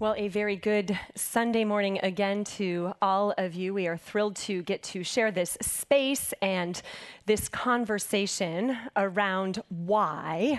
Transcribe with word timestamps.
Well, 0.00 0.16
a 0.16 0.26
very 0.26 0.56
good 0.56 0.98
Sunday 1.14 1.64
morning 1.64 2.00
again 2.02 2.42
to 2.56 2.94
all 3.00 3.32
of 3.38 3.54
you. 3.54 3.72
We 3.72 3.86
are 3.86 3.96
thrilled 3.96 4.34
to 4.36 4.60
get 4.64 4.82
to 4.82 5.04
share 5.04 5.30
this 5.30 5.56
space 5.62 6.34
and 6.42 6.82
this 7.26 7.48
conversation 7.48 8.76
around 8.96 9.62
why 9.68 10.58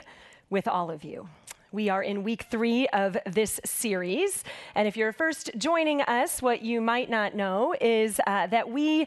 with 0.49 0.69
all 0.69 0.89
of 0.89 1.03
you. 1.03 1.27
We 1.73 1.89
are 1.89 2.01
in 2.01 2.23
week 2.23 2.45
three 2.49 2.87
of 2.87 3.17
this 3.25 3.59
series. 3.65 4.45
And 4.73 4.87
if 4.87 4.95
you're 4.95 5.11
first 5.11 5.51
joining 5.57 5.99
us, 5.99 6.41
what 6.41 6.61
you 6.61 6.79
might 6.79 7.09
not 7.09 7.35
know 7.35 7.75
is 7.81 8.21
uh, 8.25 8.47
that 8.47 8.69
we 8.69 9.05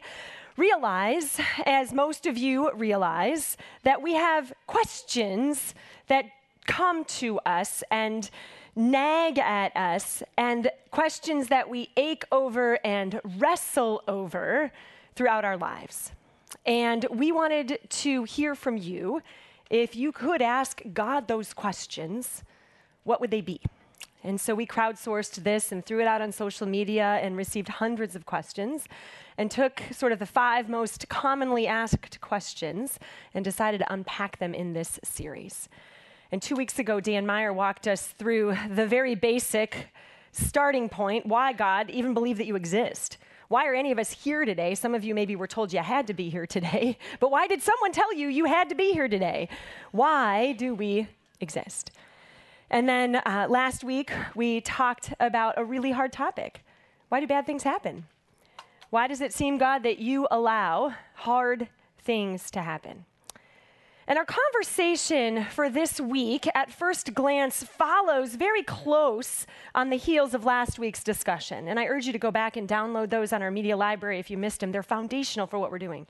realize, 0.57 1.39
as 1.65 1.91
most 1.91 2.27
of 2.27 2.37
you 2.37 2.71
realize, 2.73 3.57
that 3.81 4.03
we 4.03 4.13
have 4.13 4.53
questions 4.67 5.73
that 6.05 6.25
come 6.67 7.03
to 7.05 7.39
us 7.39 7.83
and 7.89 8.29
nag 8.79 9.37
at 9.37 9.75
us 9.75 10.23
and 10.37 10.71
questions 10.89 11.49
that 11.49 11.69
we 11.69 11.89
ache 11.97 12.23
over 12.31 12.79
and 12.85 13.19
wrestle 13.37 14.01
over 14.07 14.71
throughout 15.15 15.43
our 15.43 15.57
lives. 15.57 16.13
And 16.65 17.05
we 17.11 17.31
wanted 17.31 17.79
to 17.89 18.23
hear 18.23 18.55
from 18.55 18.77
you. 18.77 19.21
If 19.69 19.95
you 19.95 20.11
could 20.11 20.41
ask 20.41 20.81
God 20.93 21.27
those 21.27 21.53
questions, 21.53 22.43
what 23.03 23.19
would 23.19 23.31
they 23.31 23.41
be? 23.41 23.59
And 24.23 24.39
so 24.39 24.55
we 24.55 24.65
crowdsourced 24.65 25.43
this 25.43 25.71
and 25.71 25.85
threw 25.85 25.99
it 25.99 26.07
out 26.07 26.21
on 26.21 26.31
social 26.31 26.65
media 26.65 27.19
and 27.21 27.35
received 27.37 27.67
hundreds 27.67 28.15
of 28.15 28.25
questions 28.25 28.85
and 29.37 29.51
took 29.51 29.81
sort 29.91 30.11
of 30.11 30.19
the 30.19 30.25
five 30.25 30.69
most 30.69 31.07
commonly 31.09 31.67
asked 31.67 32.19
questions 32.21 32.97
and 33.33 33.43
decided 33.43 33.79
to 33.79 33.93
unpack 33.93 34.39
them 34.39 34.53
in 34.53 34.73
this 34.73 34.99
series. 35.03 35.69
And 36.31 36.41
two 36.41 36.55
weeks 36.55 36.77
ago, 36.77 36.99
Dan 36.99 37.25
Meyer 37.25 37.51
walked 37.51 37.87
us 37.87 38.05
through 38.05 38.55
the 38.69 38.85
very 38.85 39.15
basic 39.15 39.87
starting 40.31 40.87
point 40.87 41.25
why 41.25 41.53
God 41.53 41.89
even 41.89 42.13
believe 42.13 42.37
that 42.37 42.45
you 42.45 42.55
exist. 42.55 43.17
Why 43.47 43.65
are 43.65 43.73
any 43.73 43.91
of 43.91 43.97
us 43.97 44.11
here 44.11 44.45
today? 44.45 44.75
Some 44.75 44.93
of 44.93 45.03
you 45.03 45.15
maybe 45.15 45.35
were 45.35 45.47
told 45.47 45.73
you 45.73 45.79
had 45.79 46.05
to 46.05 46.13
be 46.13 46.29
here 46.29 46.45
today, 46.45 46.99
but 47.19 47.31
why 47.31 47.47
did 47.47 47.63
someone 47.63 47.91
tell 47.91 48.13
you 48.13 48.27
you 48.27 48.45
had 48.45 48.69
to 48.69 48.75
be 48.75 48.91
here 48.91 49.07
today? 49.07 49.49
Why 49.91 50.51
do 50.51 50.75
we 50.75 51.07
exist? 51.39 51.89
And 52.69 52.87
then 52.87 53.15
uh, 53.15 53.47
last 53.49 53.83
week, 53.83 54.11
we 54.35 54.61
talked 54.61 55.11
about 55.19 55.55
a 55.57 55.65
really 55.65 55.91
hard 55.91 56.13
topic. 56.13 56.63
Why 57.09 57.19
do 57.21 57.25
bad 57.25 57.47
things 57.47 57.63
happen? 57.63 58.05
Why 58.91 59.07
does 59.07 59.21
it 59.21 59.33
seem, 59.33 59.57
God, 59.57 59.81
that 59.81 59.97
you 59.97 60.27
allow 60.29 60.93
hard 61.15 61.69
things 61.97 62.51
to 62.51 62.61
happen? 62.61 63.05
And 64.09 64.17
our 64.17 64.25
conversation 64.25 65.45
for 65.51 65.69
this 65.69 66.01
week, 66.01 66.47
at 66.55 66.71
first 66.71 67.13
glance, 67.13 67.61
follows 67.61 68.33
very 68.33 68.63
close 68.63 69.45
on 69.75 69.91
the 69.91 69.97
heels 69.97 70.33
of 70.33 70.43
last 70.43 70.79
week's 70.79 71.03
discussion. 71.03 71.67
And 71.67 71.79
I 71.79 71.85
urge 71.85 72.07
you 72.07 72.13
to 72.13 72.17
go 72.17 72.31
back 72.31 72.57
and 72.57 72.67
download 72.67 73.11
those 73.11 73.31
on 73.33 73.43
our 73.43 73.51
media 73.51 73.77
library 73.77 74.17
if 74.17 74.31
you 74.31 74.37
missed 74.39 74.61
them. 74.61 74.71
They're 74.71 74.81
foundational 74.81 75.45
for 75.45 75.59
what 75.59 75.69
we're 75.69 75.77
doing. 75.77 76.07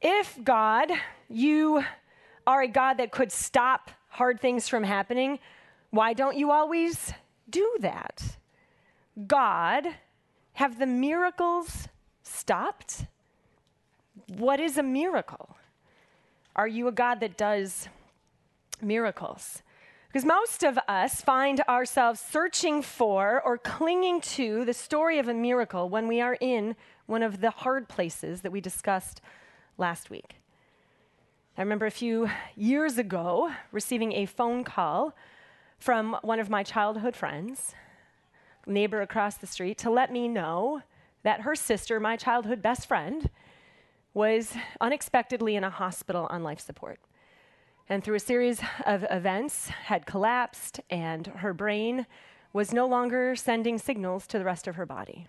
If 0.00 0.36
God, 0.42 0.90
you 1.28 1.84
are 2.44 2.62
a 2.62 2.68
God 2.68 2.94
that 2.94 3.12
could 3.12 3.30
stop 3.30 3.92
hard 4.08 4.40
things 4.40 4.68
from 4.68 4.82
happening, 4.82 5.38
why 5.90 6.12
don't 6.12 6.36
you 6.36 6.50
always 6.50 7.12
do 7.48 7.76
that? 7.78 8.36
God, 9.28 9.86
have 10.54 10.80
the 10.80 10.86
miracles 10.86 11.86
stopped? 12.24 13.06
What 14.26 14.58
is 14.58 14.76
a 14.76 14.82
miracle? 14.82 15.54
Are 16.58 16.66
you 16.66 16.88
a 16.88 16.92
God 16.92 17.20
that 17.20 17.36
does 17.36 17.88
miracles? 18.82 19.62
Because 20.08 20.24
most 20.24 20.64
of 20.64 20.76
us 20.88 21.20
find 21.20 21.60
ourselves 21.68 22.18
searching 22.18 22.82
for 22.82 23.40
or 23.44 23.58
clinging 23.58 24.20
to 24.22 24.64
the 24.64 24.74
story 24.74 25.20
of 25.20 25.28
a 25.28 25.34
miracle 25.34 25.88
when 25.88 26.08
we 26.08 26.20
are 26.20 26.36
in 26.40 26.74
one 27.06 27.22
of 27.22 27.40
the 27.40 27.50
hard 27.50 27.88
places 27.88 28.40
that 28.40 28.50
we 28.50 28.60
discussed 28.60 29.20
last 29.76 30.10
week. 30.10 30.40
I 31.56 31.62
remember 31.62 31.86
a 31.86 31.92
few 31.92 32.28
years 32.56 32.98
ago 32.98 33.52
receiving 33.70 34.12
a 34.14 34.26
phone 34.26 34.64
call 34.64 35.14
from 35.78 36.16
one 36.22 36.40
of 36.40 36.50
my 36.50 36.64
childhood 36.64 37.14
friends, 37.14 37.76
neighbor 38.66 39.00
across 39.00 39.36
the 39.36 39.46
street, 39.46 39.78
to 39.78 39.90
let 39.90 40.10
me 40.10 40.26
know 40.26 40.82
that 41.22 41.42
her 41.42 41.54
sister, 41.54 42.00
my 42.00 42.16
childhood 42.16 42.60
best 42.60 42.88
friend, 42.88 43.30
was 44.18 44.52
unexpectedly 44.80 45.54
in 45.54 45.62
a 45.62 45.70
hospital 45.70 46.26
on 46.28 46.42
life 46.42 46.58
support. 46.58 46.98
And 47.88 48.02
through 48.02 48.16
a 48.16 48.20
series 48.20 48.60
of 48.84 49.06
events, 49.10 49.68
had 49.68 50.06
collapsed, 50.06 50.80
and 50.90 51.28
her 51.28 51.54
brain 51.54 52.04
was 52.52 52.72
no 52.72 52.84
longer 52.84 53.36
sending 53.36 53.78
signals 53.78 54.26
to 54.26 54.38
the 54.40 54.44
rest 54.44 54.66
of 54.66 54.74
her 54.74 54.84
body. 54.84 55.28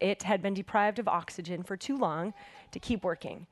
It 0.00 0.24
had 0.24 0.42
been 0.42 0.52
deprived 0.52 0.98
of 0.98 1.06
oxygen 1.06 1.62
for 1.62 1.76
too 1.76 1.96
long 1.96 2.34
to 2.72 2.80
keep 2.80 3.04
working. 3.04 3.46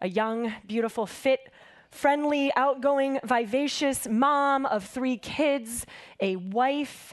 A 0.00 0.08
young, 0.08 0.54
beautiful, 0.68 1.04
fit, 1.04 1.50
friendly, 1.90 2.52
outgoing, 2.54 3.18
vivacious 3.24 4.06
mom 4.06 4.66
of 4.66 4.84
three 4.84 5.16
kids, 5.16 5.84
a 6.20 6.36
wife, 6.36 7.12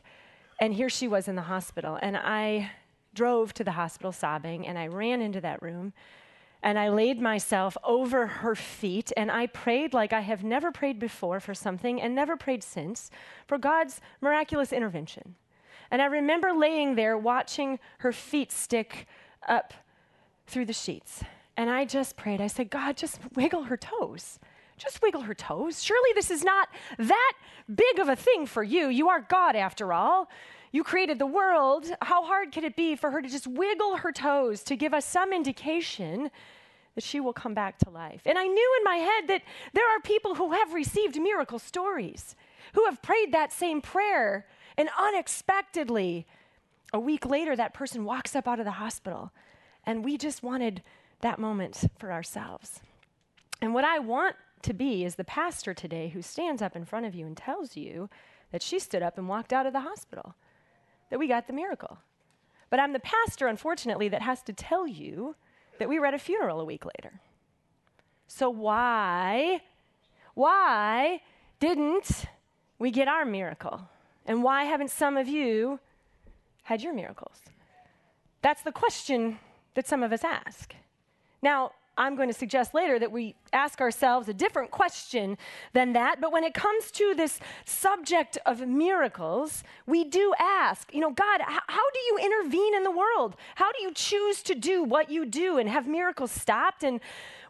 and 0.61 0.75
here 0.75 0.89
she 0.89 1.07
was 1.07 1.27
in 1.27 1.35
the 1.35 1.41
hospital. 1.41 1.97
And 1.99 2.15
I 2.15 2.69
drove 3.15 3.51
to 3.55 3.63
the 3.63 3.71
hospital 3.71 4.11
sobbing, 4.11 4.67
and 4.67 4.77
I 4.77 4.85
ran 4.85 5.21
into 5.21 5.41
that 5.41 5.63
room 5.63 5.93
and 6.61 6.77
I 6.77 6.89
laid 6.89 7.21
myself 7.21 7.77
over 7.83 8.27
her 8.27 8.55
feet 8.55 9.11
and 9.15 9.31
I 9.31 9.47
prayed 9.47 9.93
like 9.93 10.11
I 10.11 10.21
have 10.21 10.43
never 10.43 10.71
prayed 10.71 10.99
before 10.99 11.39
for 11.39 11.53
something 11.53 12.01
and 12.01 12.13
never 12.13 12.35
prayed 12.35 12.63
since 12.63 13.09
for 13.47 13.57
God's 13.57 14.01
miraculous 14.21 14.73
intervention. 14.73 15.35
And 15.91 16.01
I 16.01 16.05
remember 16.05 16.51
laying 16.53 16.95
there 16.95 17.17
watching 17.17 17.79
her 17.99 18.11
feet 18.11 18.51
stick 18.51 19.07
up 19.47 19.73
through 20.47 20.65
the 20.65 20.73
sheets. 20.73 21.23
And 21.55 21.69
I 21.69 21.85
just 21.85 22.15
prayed. 22.15 22.41
I 22.41 22.47
said, 22.47 22.69
God, 22.69 22.97
just 22.97 23.19
wiggle 23.35 23.63
her 23.63 23.77
toes. 23.77 24.39
Just 24.77 25.01
wiggle 25.01 25.21
her 25.21 25.33
toes. 25.33 25.83
Surely 25.83 26.09
this 26.15 26.31
is 26.31 26.43
not 26.43 26.69
that 26.97 27.33
big 27.73 27.99
of 27.99 28.07
a 28.07 28.15
thing 28.15 28.45
for 28.45 28.63
you. 28.63 28.87
You 28.87 29.09
are 29.09 29.19
God 29.19 29.55
after 29.55 29.91
all. 29.91 30.29
You 30.71 30.83
created 30.83 31.17
the 31.17 31.25
world. 31.25 31.87
How 32.01 32.23
hard 32.23 32.51
could 32.51 32.63
it 32.63 32.75
be 32.75 32.95
for 32.95 33.11
her 33.11 33.21
to 33.21 33.29
just 33.29 33.47
wiggle 33.47 33.97
her 33.97 34.11
toes 34.11 34.63
to 34.63 34.75
give 34.75 34.93
us 34.93 35.05
some 35.05 35.33
indication 35.33 36.29
that 36.95 37.03
she 37.03 37.19
will 37.19 37.33
come 37.33 37.53
back 37.53 37.79
to 37.79 37.89
life? 37.89 38.21
And 38.25 38.37
I 38.37 38.45
knew 38.45 38.75
in 38.77 38.83
my 38.83 38.97
head 38.97 39.27
that 39.27 39.41
there 39.73 39.95
are 39.95 39.99
people 40.01 40.35
who 40.35 40.51
have 40.51 40.73
received 40.73 41.19
miracle 41.19 41.59
stories, 41.59 42.35
who 42.73 42.85
have 42.85 43.01
prayed 43.01 43.31
that 43.31 43.51
same 43.51 43.81
prayer, 43.81 44.45
and 44.77 44.89
unexpectedly, 44.97 46.27
a 46.93 46.99
week 46.99 47.25
later, 47.25 47.55
that 47.55 47.73
person 47.73 48.05
walks 48.05 48.35
up 48.35 48.47
out 48.47 48.59
of 48.59 48.65
the 48.65 48.71
hospital. 48.71 49.31
And 49.85 50.05
we 50.05 50.17
just 50.17 50.43
wanted 50.43 50.83
that 51.21 51.39
moment 51.39 51.83
for 51.97 52.11
ourselves. 52.11 52.79
And 53.61 53.73
what 53.73 53.83
I 53.83 53.99
want 53.99 54.35
to 54.61 54.73
be 54.73 55.03
is 55.03 55.15
the 55.15 55.23
pastor 55.23 55.73
today 55.73 56.09
who 56.09 56.21
stands 56.21 56.61
up 56.61 56.75
in 56.75 56.85
front 56.85 57.05
of 57.05 57.15
you 57.15 57.25
and 57.25 57.35
tells 57.35 57.75
you 57.75 58.09
that 58.51 58.61
she 58.61 58.79
stood 58.79 59.01
up 59.01 59.17
and 59.17 59.27
walked 59.27 59.51
out 59.51 59.65
of 59.65 59.73
the 59.73 59.81
hospital 59.81 60.35
that 61.09 61.19
we 61.19 61.27
got 61.27 61.47
the 61.47 61.53
miracle. 61.53 61.99
But 62.69 62.79
I'm 62.79 62.93
the 62.93 62.99
pastor, 62.99 63.47
unfortunately, 63.47 64.09
that 64.09 64.21
has 64.21 64.41
to 64.43 64.53
tell 64.53 64.87
you 64.87 65.35
that 65.79 65.89
we 65.89 65.99
were 65.99 66.05
at 66.05 66.13
a 66.13 66.19
funeral 66.19 66.59
a 66.59 66.65
week 66.65 66.85
later. 66.85 67.19
So 68.27 68.49
why, 68.49 69.61
why 70.35 71.21
didn't 71.59 72.25
we 72.77 72.91
get 72.91 73.07
our 73.07 73.25
miracle? 73.25 73.89
And 74.25 74.43
why 74.43 74.65
haven't 74.65 74.91
some 74.91 75.17
of 75.17 75.27
you 75.27 75.79
had 76.63 76.83
your 76.83 76.93
miracles? 76.93 77.39
That's 78.41 78.61
the 78.61 78.71
question 78.71 79.39
that 79.73 79.87
some 79.87 80.03
of 80.03 80.13
us 80.13 80.23
ask. 80.23 80.75
Now, 81.41 81.71
I'm 81.97 82.15
going 82.15 82.29
to 82.29 82.33
suggest 82.33 82.73
later 82.73 82.97
that 82.97 83.11
we 83.11 83.35
ask 83.51 83.81
ourselves 83.81 84.29
a 84.29 84.33
different 84.33 84.71
question 84.71 85.37
than 85.73 85.93
that. 85.93 86.21
But 86.21 86.31
when 86.31 86.43
it 86.43 86.53
comes 86.53 86.91
to 86.91 87.13
this 87.15 87.39
subject 87.65 88.37
of 88.45 88.65
miracles, 88.65 89.63
we 89.85 90.05
do 90.05 90.33
ask, 90.39 90.93
you 90.93 91.01
know, 91.01 91.11
God, 91.11 91.41
h- 91.41 91.59
how 91.67 91.89
do 91.91 91.99
you 92.07 92.19
intervene 92.23 92.75
in 92.75 92.83
the 92.83 92.91
world? 92.91 93.35
How 93.55 93.71
do 93.73 93.81
you 93.81 93.91
choose 93.93 94.41
to 94.43 94.55
do 94.55 94.83
what 94.83 95.09
you 95.09 95.25
do 95.25 95.57
and 95.57 95.67
have 95.69 95.87
miracles 95.87 96.31
stopped? 96.31 96.83
And 96.83 97.01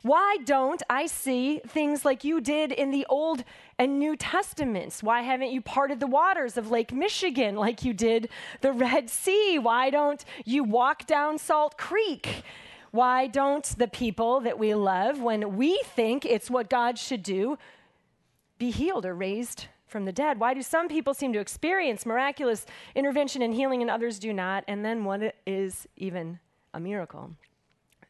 why 0.02 0.38
don't 0.46 0.82
I 0.90 1.08
see 1.08 1.62
things 1.68 2.06
like 2.06 2.24
you 2.24 2.40
did 2.40 2.72
in 2.72 2.90
the 2.90 3.06
Old 3.10 3.44
and 3.78 4.00
New 4.00 4.16
Testaments? 4.16 5.04
Why 5.04 5.22
haven't 5.22 5.52
you 5.52 5.62
parted 5.62 6.00
the 6.00 6.08
waters 6.08 6.58
of 6.58 6.72
Lake 6.72 6.94
Michigan 6.94 7.56
like 7.56 7.84
you 7.84 7.94
did 7.94 8.30
the 8.62 8.72
Red 8.72 9.10
Sea? 9.10 9.60
Why 9.60 9.90
don't 9.90 10.24
you 10.46 10.64
walk 10.64 11.06
down 11.06 11.38
Salt 11.38 11.78
Creek? 11.78 12.44
Why 12.92 13.28
don't 13.28 13.66
the 13.78 13.88
people 13.88 14.40
that 14.42 14.58
we 14.58 14.74
love, 14.74 15.22
when 15.22 15.56
we 15.58 15.80
think 15.84 16.26
it's 16.26 16.50
what 16.50 16.70
God 16.70 16.98
should 16.98 17.24
do, 17.24 17.58
be 18.58 18.72
healed 18.72 19.06
or 19.06 19.14
raised 19.14 19.68
from 19.88 20.06
the 20.06 20.12
dead? 20.12 20.40
Why 20.40 20.54
do 20.54 20.62
some 20.62 20.88
people 20.88 21.14
seem 21.14 21.34
to 21.34 21.40
experience 21.40 22.06
miraculous 22.06 22.66
intervention 22.96 23.42
and 23.42 23.54
healing 23.54 23.82
and 23.82 23.92
others 23.92 24.20
do 24.20 24.34
not? 24.34 24.64
And 24.68 24.84
then 24.84 25.04
what 25.04 25.36
is 25.46 25.88
even 25.98 26.40
a 26.74 26.80
miracle? 26.80 27.32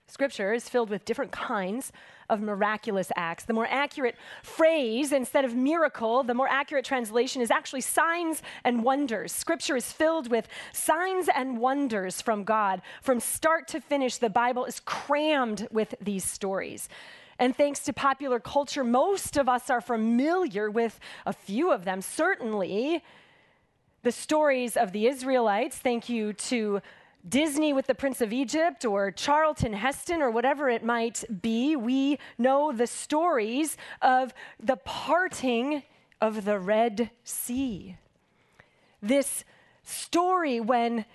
Scripture 0.09 0.53
is 0.53 0.67
filled 0.67 0.89
with 0.89 1.05
different 1.05 1.31
kinds 1.31 1.91
of 2.29 2.41
miraculous 2.41 3.11
acts. 3.15 3.45
The 3.45 3.53
more 3.53 3.67
accurate 3.69 4.15
phrase, 4.41 5.11
instead 5.11 5.45
of 5.45 5.55
miracle, 5.55 6.23
the 6.23 6.33
more 6.33 6.47
accurate 6.47 6.85
translation 6.85 7.41
is 7.41 7.51
actually 7.51 7.81
signs 7.81 8.41
and 8.63 8.83
wonders. 8.83 9.31
Scripture 9.31 9.75
is 9.75 9.91
filled 9.91 10.29
with 10.29 10.47
signs 10.73 11.29
and 11.33 11.59
wonders 11.59 12.21
from 12.21 12.43
God. 12.43 12.81
From 13.01 13.19
start 13.19 13.67
to 13.69 13.79
finish, 13.79 14.17
the 14.17 14.29
Bible 14.29 14.65
is 14.65 14.79
crammed 14.79 15.67
with 15.71 15.93
these 16.01 16.23
stories. 16.23 16.89
And 17.37 17.55
thanks 17.55 17.79
to 17.81 17.93
popular 17.93 18.39
culture, 18.39 18.83
most 18.83 19.37
of 19.37 19.47
us 19.47 19.69
are 19.69 19.79
familiar 19.79 20.69
with 20.69 20.99
a 21.25 21.33
few 21.33 21.71
of 21.71 21.85
them. 21.85 22.01
Certainly, 22.01 23.03
the 24.01 24.11
stories 24.11 24.75
of 24.75 24.91
the 24.91 25.07
Israelites, 25.07 25.77
thank 25.77 26.09
you 26.09 26.33
to 26.33 26.81
Disney 27.27 27.73
with 27.73 27.87
the 27.87 27.95
Prince 27.95 28.21
of 28.21 28.31
Egypt 28.31 28.85
or 28.85 29.11
Charlton 29.11 29.73
Heston 29.73 30.21
or 30.21 30.31
whatever 30.31 30.69
it 30.69 30.83
might 30.83 31.23
be, 31.41 31.75
we 31.75 32.17
know 32.37 32.71
the 32.71 32.87
stories 32.87 33.77
of 34.01 34.33
the 34.59 34.77
parting 34.77 35.83
of 36.21 36.45
the 36.45 36.59
Red 36.59 37.11
Sea. 37.23 37.97
This 39.01 39.43
story 39.83 40.59
when 40.59 41.05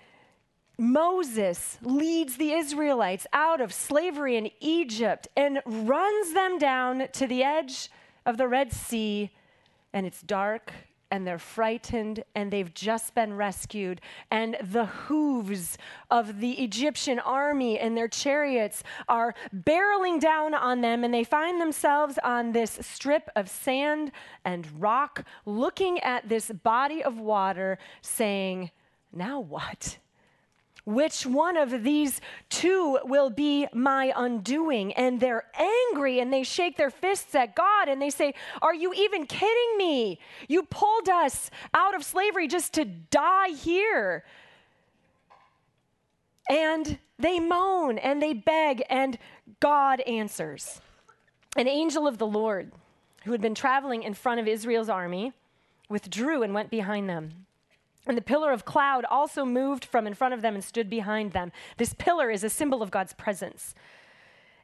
Moses 0.76 1.78
leads 1.82 2.36
the 2.36 2.52
Israelites 2.52 3.26
out 3.32 3.60
of 3.60 3.72
slavery 3.72 4.36
in 4.36 4.50
Egypt 4.60 5.28
and 5.36 5.62
runs 5.64 6.32
them 6.32 6.58
down 6.58 7.08
to 7.12 7.26
the 7.26 7.42
edge 7.42 7.90
of 8.26 8.36
the 8.36 8.48
Red 8.48 8.72
Sea, 8.72 9.30
and 9.92 10.06
it's 10.06 10.22
dark 10.22 10.72
and 11.14 11.24
they're 11.24 11.38
frightened 11.38 12.24
and 12.34 12.50
they've 12.50 12.74
just 12.74 13.14
been 13.14 13.36
rescued. 13.36 14.00
And 14.32 14.56
the 14.60 14.86
hooves 14.86 15.78
of 16.10 16.40
the 16.40 16.54
Egyptian 16.54 17.20
army 17.20 17.78
and 17.78 17.96
their 17.96 18.08
chariots 18.08 18.82
are 19.08 19.32
barreling 19.54 20.18
down 20.18 20.54
on 20.54 20.80
them, 20.80 21.04
and 21.04 21.14
they 21.14 21.22
find 21.22 21.60
themselves 21.60 22.18
on 22.24 22.50
this 22.50 22.80
strip 22.82 23.30
of 23.36 23.48
sand 23.48 24.10
and 24.44 24.66
rock, 24.82 25.24
looking 25.46 26.00
at 26.00 26.28
this 26.28 26.50
body 26.50 27.00
of 27.00 27.20
water, 27.20 27.78
saying, 28.02 28.72
Now 29.12 29.38
what? 29.38 29.98
Which 30.86 31.24
one 31.24 31.56
of 31.56 31.82
these 31.82 32.20
two 32.50 32.98
will 33.04 33.30
be 33.30 33.66
my 33.72 34.12
undoing? 34.14 34.92
And 34.92 35.18
they're 35.18 35.44
angry 35.58 36.20
and 36.20 36.30
they 36.30 36.42
shake 36.42 36.76
their 36.76 36.90
fists 36.90 37.34
at 37.34 37.54
God 37.54 37.88
and 37.88 38.02
they 38.02 38.10
say, 38.10 38.34
Are 38.60 38.74
you 38.74 38.92
even 38.92 39.26
kidding 39.26 39.78
me? 39.78 40.18
You 40.46 40.64
pulled 40.64 41.08
us 41.08 41.50
out 41.72 41.94
of 41.94 42.04
slavery 42.04 42.48
just 42.48 42.74
to 42.74 42.84
die 42.84 43.48
here. 43.48 44.24
And 46.50 46.98
they 47.18 47.40
moan 47.40 47.96
and 47.96 48.20
they 48.20 48.34
beg, 48.34 48.82
and 48.90 49.18
God 49.60 50.00
answers. 50.02 50.80
An 51.56 51.68
angel 51.68 52.06
of 52.06 52.18
the 52.18 52.26
Lord, 52.26 52.72
who 53.24 53.32
had 53.32 53.40
been 53.40 53.54
traveling 53.54 54.02
in 54.02 54.12
front 54.12 54.40
of 54.40 54.48
Israel's 54.48 54.88
army, 54.88 55.32
withdrew 55.88 56.42
and 56.42 56.52
went 56.52 56.70
behind 56.70 57.08
them. 57.08 57.43
And 58.06 58.16
the 58.16 58.22
pillar 58.22 58.52
of 58.52 58.64
cloud 58.64 59.04
also 59.06 59.44
moved 59.44 59.84
from 59.84 60.06
in 60.06 60.14
front 60.14 60.34
of 60.34 60.42
them 60.42 60.54
and 60.54 60.62
stood 60.62 60.90
behind 60.90 61.32
them. 61.32 61.52
This 61.78 61.94
pillar 61.94 62.30
is 62.30 62.44
a 62.44 62.50
symbol 62.50 62.82
of 62.82 62.90
God's 62.90 63.14
presence. 63.14 63.74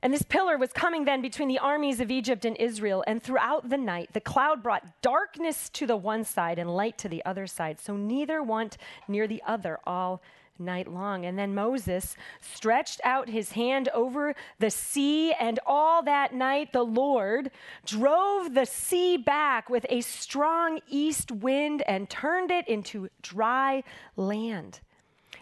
And 0.02 0.12
this 0.12 0.22
pillar 0.22 0.56
was 0.56 0.72
coming 0.72 1.04
then 1.04 1.20
between 1.20 1.48
the 1.48 1.58
armies 1.58 2.00
of 2.00 2.10
Egypt 2.10 2.44
and 2.44 2.56
Israel. 2.56 3.04
And 3.06 3.22
throughout 3.22 3.68
the 3.68 3.76
night, 3.76 4.10
the 4.12 4.20
cloud 4.20 4.62
brought 4.62 5.02
darkness 5.02 5.68
to 5.70 5.86
the 5.86 5.96
one 5.96 6.24
side 6.24 6.58
and 6.58 6.74
light 6.74 6.96
to 6.98 7.08
the 7.08 7.24
other 7.24 7.46
side. 7.46 7.80
So 7.80 7.96
neither 7.96 8.42
went 8.42 8.78
near 9.08 9.26
the 9.26 9.42
other 9.46 9.78
all 9.86 10.22
night 10.60 10.86
long. 10.86 11.24
And 11.24 11.38
then 11.38 11.54
Moses 11.54 12.16
stretched 12.40 13.00
out 13.04 13.28
his 13.28 13.52
hand 13.52 13.88
over 13.94 14.34
the 14.58 14.70
sea, 14.70 15.32
and 15.32 15.58
all 15.66 16.02
that 16.02 16.34
night 16.34 16.72
the 16.72 16.84
Lord 16.84 17.50
drove 17.84 18.54
the 18.54 18.66
sea 18.66 19.16
back 19.16 19.70
with 19.70 19.86
a 19.88 20.00
strong 20.02 20.80
east 20.88 21.32
wind 21.32 21.82
and 21.86 22.08
turned 22.08 22.50
it 22.50 22.68
into 22.68 23.08
dry 23.22 23.82
land. 24.16 24.80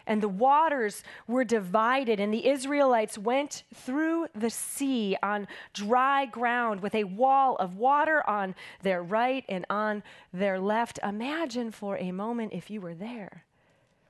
And 0.09 0.23
the 0.23 0.29
waters 0.29 1.03
were 1.27 1.45
divided, 1.45 2.19
and 2.19 2.33
the 2.33 2.49
Israelites 2.49 3.19
went 3.19 3.65
through 3.75 4.29
the 4.35 4.49
sea 4.49 5.19
on 5.23 5.47
dry 5.75 6.25
ground 6.25 6.81
with 6.81 6.95
a 6.95 7.05
wall 7.05 7.57
of 7.57 7.77
water 7.77 8.27
on 8.29 8.55
their 8.83 9.03
right 9.03 9.45
and 9.51 9.67
on 9.69 10.03
their 10.33 10.59
left. 10.59 10.99
Imagine 11.05 11.71
for 11.71 11.99
a 11.99 12.11
moment 12.11 12.55
if 12.55 12.71
you 12.71 12.81
were 12.81 12.95
there, 12.95 13.45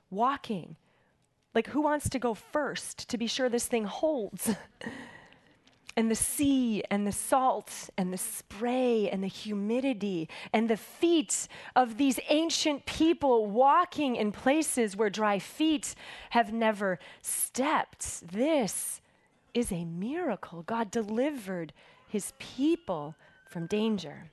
walking 0.09 0.77
like, 1.53 1.67
who 1.67 1.81
wants 1.81 2.09
to 2.09 2.19
go 2.19 2.33
first 2.33 3.09
to 3.09 3.17
be 3.17 3.27
sure 3.27 3.49
this 3.49 3.67
thing 3.67 3.85
holds? 3.85 4.55
and 5.99 6.09
the 6.09 6.15
sea 6.15 6.81
and 6.89 7.05
the 7.05 7.11
salt 7.11 7.89
and 7.97 8.13
the 8.13 8.17
spray 8.17 9.09
and 9.09 9.21
the 9.21 9.27
humidity 9.27 10.29
and 10.53 10.69
the 10.69 10.77
feet 10.77 11.47
of 11.75 11.97
these 11.97 12.19
ancient 12.29 12.85
people 12.85 13.47
walking 13.47 14.15
in 14.15 14.31
places 14.31 14.95
where 14.95 15.09
dry 15.09 15.39
feet 15.39 15.95
have 16.29 16.53
never 16.53 16.99
stepped. 17.21 18.25
This 18.31 19.01
is 19.53 19.73
a 19.73 19.83
miracle. 19.83 20.61
God 20.61 20.89
delivered 20.89 21.73
his 22.07 22.31
people 22.39 23.15
from 23.49 23.65
danger. 23.65 24.31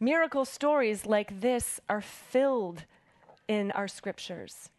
Miracle 0.00 0.44
stories 0.44 1.06
like 1.06 1.40
this 1.40 1.78
are 1.88 2.00
filled 2.00 2.84
in 3.46 3.70
our 3.72 3.86
scriptures. 3.86 4.70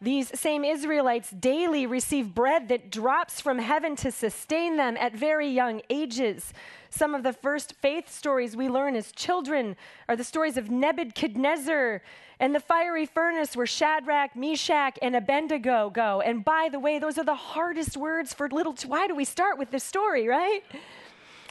These 0.00 0.38
same 0.38 0.64
Israelites 0.64 1.30
daily 1.30 1.84
receive 1.84 2.34
bread 2.34 2.68
that 2.68 2.90
drops 2.90 3.40
from 3.40 3.58
heaven 3.58 3.96
to 3.96 4.12
sustain 4.12 4.76
them 4.76 4.96
at 4.96 5.12
very 5.14 5.48
young 5.48 5.82
ages. 5.90 6.52
Some 6.88 7.16
of 7.16 7.24
the 7.24 7.32
first 7.32 7.74
faith 7.74 8.08
stories 8.08 8.56
we 8.56 8.68
learn 8.68 8.94
as 8.94 9.10
children 9.10 9.76
are 10.08 10.14
the 10.14 10.22
stories 10.22 10.56
of 10.56 10.70
Nebuchadnezzar 10.70 12.00
and 12.38 12.54
the 12.54 12.60
fiery 12.60 13.06
furnace 13.06 13.56
where 13.56 13.66
Shadrach, 13.66 14.36
Meshach, 14.36 14.98
and 15.02 15.16
Abednego 15.16 15.90
go. 15.90 16.20
And 16.20 16.44
by 16.44 16.68
the 16.70 16.78
way, 16.78 17.00
those 17.00 17.18
are 17.18 17.24
the 17.24 17.34
hardest 17.34 17.96
words 17.96 18.32
for 18.32 18.48
little. 18.48 18.74
T- 18.74 18.86
Why 18.86 19.08
do 19.08 19.16
we 19.16 19.24
start 19.24 19.58
with 19.58 19.72
this 19.72 19.82
story, 19.82 20.28
right? 20.28 20.62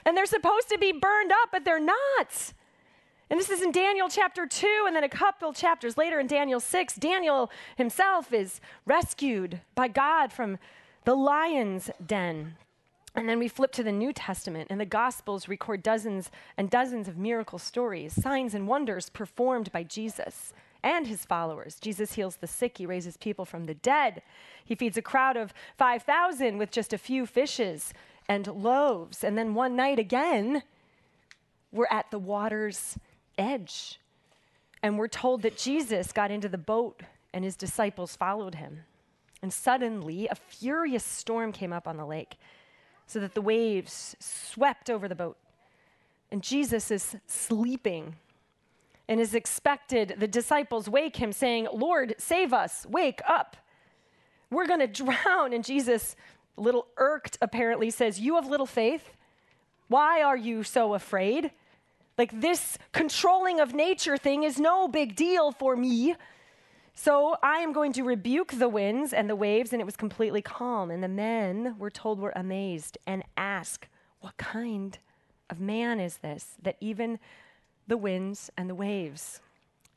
And 0.06 0.16
they're 0.16 0.26
supposed 0.26 0.70
to 0.70 0.78
be 0.78 0.94
burned 0.94 1.34
up, 1.34 1.50
but 1.52 1.66
they're 1.66 1.82
not. 1.82 2.54
And 3.30 3.38
this 3.38 3.50
is 3.50 3.62
in 3.62 3.74
Daniel 3.74 4.08
chapter 4.08 4.46
2, 4.46 4.86
and 4.88 4.96
then 4.96 5.04
a 5.04 5.10
couple 5.10 5.52
chapters 5.52 5.98
later 5.98 6.20
in 6.20 6.28
Daniel 6.28 6.62
6, 6.62 6.96
Daniel 6.96 7.52
himself 7.76 8.32
is 8.32 8.62
rescued 8.86 9.60
by 9.76 9.90
God 9.90 10.32
from 10.32 10.58
the 11.04 11.16
lion's 11.16 11.90
den. 12.06 12.56
And 13.16 13.28
then 13.28 13.40
we 13.40 13.50
flip 13.50 13.74
to 13.74 13.84
the 13.84 13.92
New 13.92 14.14
Testament, 14.14 14.68
and 14.70 14.80
the 14.80 14.86
Gospels 14.86 15.50
record 15.50 15.84
dozens 15.84 16.32
and 16.56 16.70
dozens 16.70 17.10
of 17.10 17.18
miracle 17.18 17.60
stories, 17.60 18.14
signs 18.14 18.54
and 18.54 18.68
wonders 18.68 19.10
performed 19.10 19.74
by 19.74 19.84
Jesus 19.84 20.54
and 20.82 21.08
his 21.08 21.26
followers. 21.26 21.80
Jesus 21.82 22.14
heals 22.14 22.38
the 22.38 22.48
sick, 22.48 22.78
he 22.78 22.86
raises 22.86 23.18
people 23.18 23.44
from 23.44 23.66
the 23.66 23.74
dead, 23.74 24.22
he 24.64 24.76
feeds 24.76 24.96
a 24.96 25.02
crowd 25.02 25.36
of 25.36 25.54
5,000 25.78 26.58
with 26.58 26.72
just 26.72 26.94
a 26.94 26.98
few 26.98 27.26
fishes 27.26 27.94
and 28.30 28.48
loaves. 28.48 29.24
And 29.24 29.38
then 29.38 29.54
one 29.54 29.76
night 29.76 30.00
again, 30.00 30.64
we're 31.74 31.88
at 31.92 32.12
the 32.12 32.20
water's 32.20 32.98
edge. 33.38 34.00
And 34.84 34.98
we're 34.98 35.08
told 35.08 35.42
that 35.42 35.58
Jesus 35.58 36.12
got 36.12 36.32
into 36.32 36.50
the 36.50 36.58
boat 36.58 37.02
and 37.34 37.44
his 37.44 37.56
disciples 37.56 38.16
followed 38.16 38.56
him. 38.56 38.82
And 39.42 39.54
suddenly, 39.54 40.28
a 40.28 40.36
furious 40.36 41.04
storm 41.04 41.52
came 41.52 41.72
up 41.72 41.88
on 41.88 41.98
the 41.98 42.06
lake 42.06 42.38
so 43.06 43.20
that 43.20 43.34
the 43.34 43.42
waves 43.42 44.16
swept 44.20 44.90
over 44.90 45.08
the 45.08 45.16
boat. 45.16 45.38
And 46.32 46.44
Jesus 46.44 46.92
is 46.92 47.16
sleeping 47.26 48.16
and 49.08 49.20
is 49.20 49.34
expected. 49.34 50.16
The 50.18 50.28
disciples 50.28 50.90
wake 50.90 51.16
him, 51.16 51.32
saying, 51.32 51.68
Lord, 51.74 52.16
save 52.18 52.54
us, 52.54 52.86
wake 52.90 53.22
up. 53.28 53.56
We're 54.50 54.68
going 54.68 54.82
to 54.82 54.88
drown. 54.88 55.54
And 55.54 55.64
Jesus, 55.64 56.16
a 56.58 56.62
little 56.62 56.88
irked 56.98 57.38
apparently, 57.42 57.90
says, 57.90 58.20
You 58.20 58.36
have 58.36 58.48
little 58.48 58.66
faith. 58.66 59.14
Why 59.88 60.22
are 60.22 60.36
you 60.36 60.64
so 60.64 60.94
afraid? 60.94 61.52
Like 62.18 62.40
this 62.40 62.78
controlling 62.92 63.60
of 63.60 63.74
nature 63.74 64.18
thing 64.18 64.44
is 64.44 64.60
no 64.60 64.88
big 64.88 65.16
deal 65.16 65.52
for 65.52 65.76
me. 65.76 66.16
So 66.96 67.38
I 67.44 67.60
am 67.60 67.74
going 67.74 67.94
to 67.94 68.04
rebuke 68.04 68.54
the 68.54 68.68
winds 68.68 69.14
and 69.14 69.30
the 69.30 69.36
waves, 69.36 69.72
and 69.72 69.80
it 69.80 69.86
was 69.86 69.96
completely 69.96 70.42
calm. 70.42 70.90
And 70.90 71.04
the 71.04 71.08
men, 71.08 71.76
we're 71.78 71.92
told, 71.92 72.20
were 72.20 72.34
amazed 72.36 72.98
and 73.06 73.24
ask, 73.38 73.88
What 74.20 74.36
kind 74.38 74.98
of 75.50 75.60
man 75.60 76.00
is 76.00 76.18
this 76.18 76.56
that 76.64 76.76
even 76.82 77.20
the 77.88 77.98
winds 77.98 78.50
and 78.58 78.68
the 78.68 78.76
waves 78.76 79.42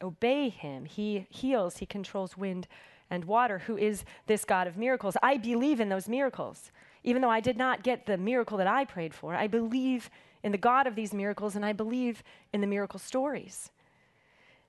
obey 0.02 0.50
him? 0.50 0.84
He 0.84 1.26
heals, 1.30 1.78
he 1.78 1.86
controls 1.86 2.36
wind 2.36 2.68
and 3.08 3.24
water. 3.24 3.60
Who 3.60 3.78
is 3.78 4.04
this 4.26 4.44
God 4.44 4.66
of 4.66 4.76
miracles? 4.76 5.16
I 5.22 5.38
believe 5.38 5.80
in 5.80 5.88
those 5.88 6.06
miracles. 6.06 6.70
Even 7.02 7.22
though 7.22 7.30
I 7.30 7.40
did 7.40 7.56
not 7.56 7.82
get 7.82 8.04
the 8.04 8.18
miracle 8.18 8.58
that 8.58 8.66
I 8.66 8.84
prayed 8.84 9.14
for, 9.14 9.34
I 9.34 9.46
believe 9.46 10.10
in 10.42 10.52
the 10.52 10.58
God 10.58 10.86
of 10.86 10.94
these 10.94 11.12
miracles, 11.12 11.56
and 11.56 11.64
I 11.64 11.72
believe 11.72 12.22
in 12.52 12.60
the 12.60 12.66
miracle 12.66 12.98
stories. 12.98 13.70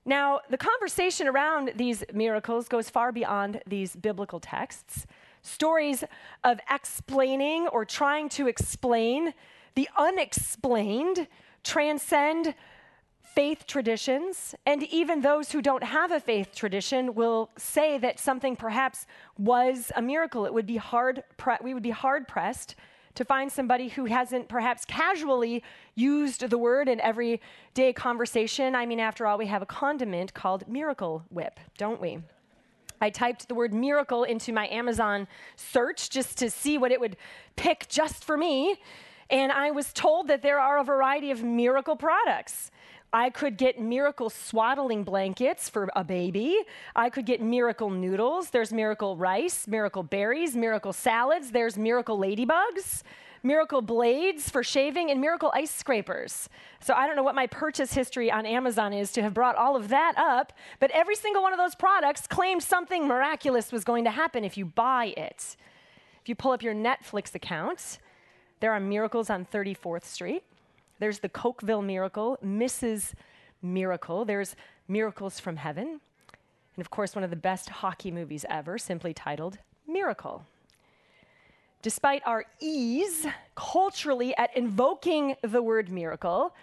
Now, 0.04 0.40
the 0.50 0.58
conversation 0.58 1.28
around 1.28 1.72
these 1.76 2.02
miracles 2.12 2.68
goes 2.68 2.90
far 2.90 3.12
beyond 3.12 3.62
these 3.66 3.94
biblical 3.94 4.40
texts. 4.40 5.06
stories 5.42 6.04
of 6.44 6.60
explaining 6.70 7.68
or 7.68 7.84
trying 7.84 8.28
to 8.30 8.46
explain 8.46 9.34
the 9.74 9.88
unexplained 9.98 11.26
transcend 11.64 12.54
faith 13.20 13.66
traditions, 13.66 14.54
and 14.66 14.82
even 14.84 15.22
those 15.22 15.52
who 15.52 15.62
don't 15.62 15.84
have 15.84 16.12
a 16.12 16.20
faith 16.20 16.54
tradition 16.54 17.14
will 17.14 17.50
say 17.56 17.96
that 17.96 18.20
something 18.20 18.54
perhaps 18.56 19.06
was 19.38 19.90
a 19.96 20.02
miracle. 20.02 20.44
It 20.44 20.52
would 20.52 20.66
be 20.66 20.76
hard 20.76 21.24
pre- 21.38 21.56
we 21.62 21.72
would 21.72 21.82
be 21.82 21.90
hard 21.90 22.28
pressed 22.28 22.74
to 23.14 23.24
find 23.24 23.52
somebody 23.52 23.88
who 23.88 24.06
hasn't 24.06 24.48
perhaps 24.48 24.84
casually 24.84 25.62
used 25.94 26.48
the 26.48 26.58
word 26.58 26.88
in 26.88 27.00
everyday 27.00 27.92
conversation. 27.94 28.74
I 28.74 28.86
mean, 28.86 29.00
after 29.00 29.26
all, 29.26 29.38
we 29.38 29.46
have 29.46 29.62
a 29.62 29.66
condiment 29.66 30.34
called 30.34 30.66
Miracle 30.68 31.24
Whip, 31.30 31.60
don't 31.76 32.00
we? 32.00 32.18
I 33.00 33.10
typed 33.10 33.48
the 33.48 33.54
word 33.54 33.74
miracle 33.74 34.24
into 34.24 34.52
my 34.52 34.68
Amazon 34.68 35.26
search 35.56 36.08
just 36.08 36.38
to 36.38 36.50
see 36.50 36.78
what 36.78 36.92
it 36.92 37.00
would 37.00 37.16
pick 37.56 37.88
just 37.88 38.24
for 38.24 38.36
me. 38.36 38.76
And 39.28 39.50
I 39.50 39.70
was 39.70 39.92
told 39.92 40.28
that 40.28 40.42
there 40.42 40.60
are 40.60 40.78
a 40.78 40.84
variety 40.84 41.30
of 41.30 41.42
miracle 41.42 41.96
products. 41.96 42.70
I 43.12 43.28
could 43.28 43.58
get 43.58 43.78
miracle 43.78 44.30
swaddling 44.30 45.04
blankets 45.04 45.68
for 45.68 45.90
a 45.94 46.02
baby. 46.02 46.58
I 46.96 47.10
could 47.10 47.26
get 47.26 47.42
miracle 47.42 47.90
noodles. 47.90 48.50
There's 48.50 48.72
miracle 48.72 49.16
rice, 49.16 49.68
miracle 49.68 50.02
berries, 50.02 50.56
miracle 50.56 50.94
salads. 50.94 51.50
There's 51.50 51.76
miracle 51.76 52.18
ladybugs, 52.18 53.02
miracle 53.42 53.82
blades 53.82 54.48
for 54.48 54.62
shaving, 54.62 55.10
and 55.10 55.20
miracle 55.20 55.52
ice 55.54 55.70
scrapers. 55.70 56.48
So 56.80 56.94
I 56.94 57.06
don't 57.06 57.14
know 57.14 57.22
what 57.22 57.34
my 57.34 57.46
purchase 57.46 57.92
history 57.92 58.32
on 58.32 58.46
Amazon 58.46 58.94
is 58.94 59.12
to 59.12 59.22
have 59.22 59.34
brought 59.34 59.56
all 59.56 59.76
of 59.76 59.88
that 59.88 60.14
up, 60.16 60.54
but 60.80 60.90
every 60.92 61.16
single 61.16 61.42
one 61.42 61.52
of 61.52 61.58
those 61.58 61.74
products 61.74 62.26
claimed 62.26 62.62
something 62.62 63.06
miraculous 63.06 63.72
was 63.72 63.84
going 63.84 64.04
to 64.04 64.10
happen 64.10 64.42
if 64.42 64.56
you 64.56 64.64
buy 64.64 65.12
it. 65.18 65.56
If 66.22 66.30
you 66.30 66.34
pull 66.34 66.52
up 66.52 66.62
your 66.62 66.74
Netflix 66.74 67.34
account, 67.34 67.98
there 68.60 68.72
are 68.72 68.80
miracles 68.80 69.28
on 69.28 69.44
34th 69.44 70.04
Street. 70.04 70.44
There's 71.02 71.18
the 71.18 71.28
Cokeville 71.28 71.84
miracle, 71.84 72.38
Mrs. 72.44 73.14
Miracle. 73.60 74.24
There's 74.24 74.54
Miracles 74.86 75.40
from 75.40 75.56
Heaven. 75.56 76.00
And 76.76 76.80
of 76.80 76.90
course, 76.90 77.16
one 77.16 77.24
of 77.24 77.30
the 77.30 77.34
best 77.34 77.70
hockey 77.70 78.12
movies 78.12 78.44
ever, 78.48 78.78
simply 78.78 79.12
titled 79.12 79.58
Miracle. 79.88 80.44
Despite 81.82 82.22
our 82.24 82.44
ease 82.60 83.26
culturally 83.56 84.32
at 84.36 84.56
invoking 84.56 85.34
the 85.42 85.60
word 85.60 85.90
miracle, 85.90 86.54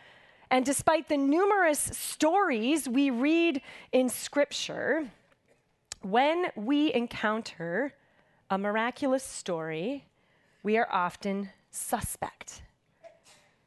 and 0.50 0.63
despite 0.63 1.10
the 1.10 1.17
numerous 1.17 1.81
stories 1.91 2.88
we 2.88 3.10
read 3.10 3.62
in 3.91 4.08
Scripture, 4.08 5.10
when 6.01 6.46
we 6.55 6.93
encounter 6.93 7.93
a 8.50 8.58
miraculous 8.58 9.25
story, 9.25 10.05
we 10.63 10.77
are 10.77 10.88
often 10.89 11.50
suspect. 11.72 12.62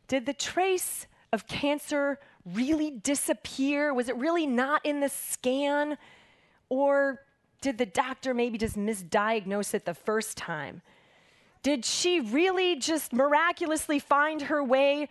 Did 0.09 0.27
the 0.27 0.35
trace 0.35 1.07
of 1.33 1.47
cancer 1.47 2.19
really 2.45 2.91
disappear? 2.91 3.95
Was 3.95 4.09
it 4.09 4.17
really 4.17 4.47
not 4.47 4.85
in 4.85 5.01
the 5.01 5.09
scan? 5.09 5.97
Or 6.69 7.21
did 7.61 7.79
the 7.79 7.87
doctor 7.87 8.35
maybe 8.35 8.59
just 8.59 8.77
misdiagnose 8.77 9.75
it 9.75 9.85
the 9.85 9.95
first 9.95 10.37
time? 10.37 10.83
Did 11.63 11.85
she 11.85 12.21
really 12.21 12.77
just 12.77 13.13
miraculously 13.13 13.99
find 14.01 14.43
her 14.43 14.63
way 14.65 15.09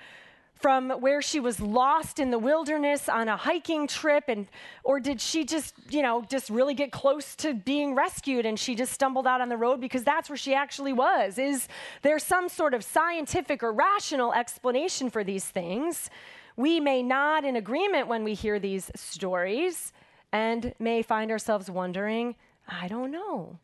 from 0.62 0.92
where 0.92 1.22
she 1.22 1.40
was 1.40 1.60
lost 1.60 2.20
in 2.20 2.30
the 2.30 2.38
wilderness 2.38 3.10
on 3.10 3.28
a 3.28 3.36
hiking 3.36 3.88
trip 3.88 4.26
and 4.28 4.48
or 4.84 5.00
did 5.00 5.20
she 5.20 5.44
just 5.44 5.74
you 5.90 6.02
know 6.02 6.24
just 6.30 6.50
really 6.50 6.74
get 6.74 6.92
close 6.92 7.36
to 7.36 7.54
being 7.54 7.96
rescued 7.96 8.46
and 8.46 8.60
she 8.60 8.76
just 8.76 8.94
stumbled 8.94 9.26
out 9.26 9.42
on 9.42 9.50
the 9.50 9.58
road? 9.58 9.82
Because 9.82 10.04
that's 10.04 10.30
where 10.30 10.38
she 10.38 10.54
actually 10.54 10.94
was. 10.94 11.38
Is 11.38 11.68
there 12.02 12.20
some 12.20 12.48
sort 12.48 12.74
of 12.74 12.84
scientific 12.84 13.64
or 13.64 13.74
rational 13.74 14.34
explanation 14.34 15.10
for 15.10 15.24
these 15.24 15.46
things? 15.46 16.10
We 16.56 16.80
may 16.80 17.02
nod 17.02 17.44
in 17.44 17.56
agreement 17.56 18.08
when 18.08 18.24
we 18.24 18.34
hear 18.34 18.60
these 18.60 18.92
stories 18.96 19.94
and 20.32 20.74
may 20.80 21.02
find 21.02 21.32
ourselves 21.32 21.70
wondering 21.70 22.36
i 22.68 22.88
don't 22.88 23.12
know. 23.12 23.58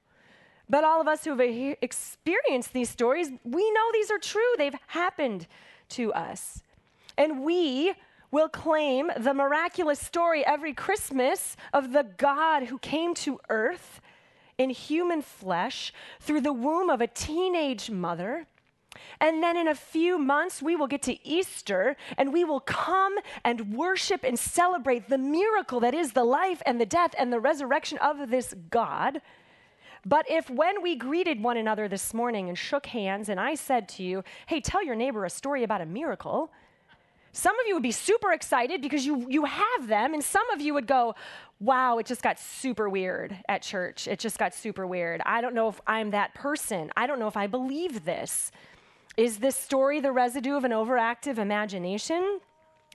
But 0.70 0.84
all 0.84 1.00
of 1.00 1.08
us 1.08 1.24
who 1.24 1.30
have 1.30 1.40
experienced 1.82 2.74
these 2.74 2.90
stories 2.90 3.30
we 3.44 3.72
know 3.72 3.88
these 3.94 4.10
are 4.12 4.20
true. 4.20 4.54
They've 4.58 4.76
happened 4.88 5.48
to 5.90 6.12
us 6.14 6.62
and 7.18 7.44
we 7.44 7.94
will 8.32 8.50
claim 8.50 9.12
the 9.18 9.34
miraculous 9.34 10.00
story 10.00 10.46
every 10.46 10.74
Christmas 10.74 11.56
of 11.74 11.94
the 11.94 12.04
God 12.18 12.64
who 12.64 12.78
came 12.80 13.14
to 13.16 13.40
earth 13.50 14.02
in 14.58 14.70
human 14.70 15.22
flesh 15.22 15.94
through 16.20 16.42
the 16.42 16.54
womb 16.54 16.90
of 16.90 17.00
a 17.00 17.08
teenage 17.08 17.90
mother. 17.90 18.48
And 19.20 19.44
then 19.44 19.56
in 19.56 19.68
a 19.68 19.76
few 19.76 20.18
months, 20.18 20.62
we 20.62 20.76
will 20.76 20.88
get 20.88 21.04
to 21.04 21.28
Easter 21.28 21.96
and 22.18 22.34
we 22.34 22.44
will 22.44 22.60
come 22.60 23.16
and 23.44 23.76
worship 23.76 24.24
and 24.24 24.38
celebrate 24.38 25.08
the 25.08 25.18
miracle 25.18 25.80
that 25.82 25.94
is 25.94 26.12
the 26.12 26.24
life 26.24 26.62
and 26.66 26.82
the 26.82 26.86
death 26.86 27.14
and 27.18 27.32
the 27.32 27.40
resurrection 27.40 27.98
of 28.00 28.30
this 28.30 28.54
God. 28.70 29.22
But 30.06 30.30
if 30.30 30.50
when 30.50 30.82
we 30.82 30.96
greeted 30.96 31.44
one 31.44 31.58
another 31.58 31.88
this 31.88 32.14
morning 32.14 32.50
and 32.50 32.58
shook 32.58 32.88
hands, 32.88 33.30
and 33.30 33.40
I 33.40 33.56
said 33.56 33.90
to 33.90 34.04
you, 34.04 34.24
hey, 34.48 34.62
tell 34.62 34.84
your 34.84 34.96
neighbor 34.96 35.26
a 35.26 35.30
story 35.30 35.64
about 35.64 35.82
a 35.82 35.86
miracle, 35.86 36.52
some 37.32 37.58
of 37.60 37.68
you 37.68 37.74
would 37.76 37.84
be 37.84 37.92
super 37.92 38.32
excited 38.34 38.82
because 38.82 39.06
you, 39.06 39.28
you 39.30 39.46
have 39.46 39.88
them, 39.88 40.14
and 40.14 40.24
some 40.24 40.50
of 40.52 40.62
you 40.62 40.74
would 40.74 40.88
go, 40.88 41.16
Wow, 41.60 41.98
it 41.98 42.06
just 42.06 42.22
got 42.22 42.40
super 42.40 42.88
weird 42.88 43.36
at 43.50 43.64
church. 43.64 44.08
It 44.08 44.20
just 44.20 44.38
got 44.38 44.54
super 44.54 44.86
weird. 44.86 45.22
I 45.26 45.42
don't 45.42 45.56
know 45.56 45.68
if 45.70 45.82
I'm 45.88 46.12
that 46.12 46.36
person. 46.36 46.92
I 46.96 47.08
don't 47.08 47.18
know 47.18 47.28
if 47.28 47.38
I 47.38 47.48
believe 47.48 48.06
this. 48.06 48.52
Is 49.18 49.40
this 49.40 49.56
story 49.56 50.00
the 50.00 50.12
residue 50.12 50.56
of 50.56 50.66
an 50.66 50.72
overactive 50.72 51.40
imagination? 51.40 52.40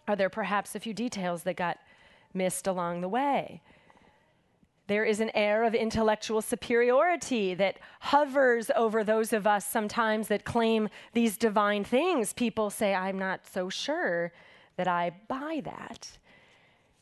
Are 0.07 0.15
there 0.15 0.31
perhaps 0.31 0.77
a 0.77 0.81
few 0.81 0.95
details 0.95 1.43
that 1.43 1.57
got 1.57 1.79
missed 2.33 2.69
along 2.69 3.01
the 3.01 3.09
way? 3.09 3.63
There 4.93 5.07
is 5.07 5.21
an 5.21 5.31
air 5.35 5.65
of 5.65 5.75
intellectual 5.75 6.43
superiority 6.43 7.55
that 7.55 7.79
hovers 8.01 8.71
over 8.77 9.03
those 9.03 9.33
of 9.33 9.47
us 9.47 9.65
sometimes 9.65 10.29
that 10.29 10.45
claim 10.45 10.91
these 11.15 11.39
divine 11.39 11.83
things. 11.83 12.35
People 12.35 12.69
say, 12.69 12.95
I'm 12.95 13.19
not 13.19 13.47
so 13.47 13.71
sure 13.71 14.35
that 14.77 14.87
I 14.87 15.13
buy 15.29 15.63
that. 15.65 16.19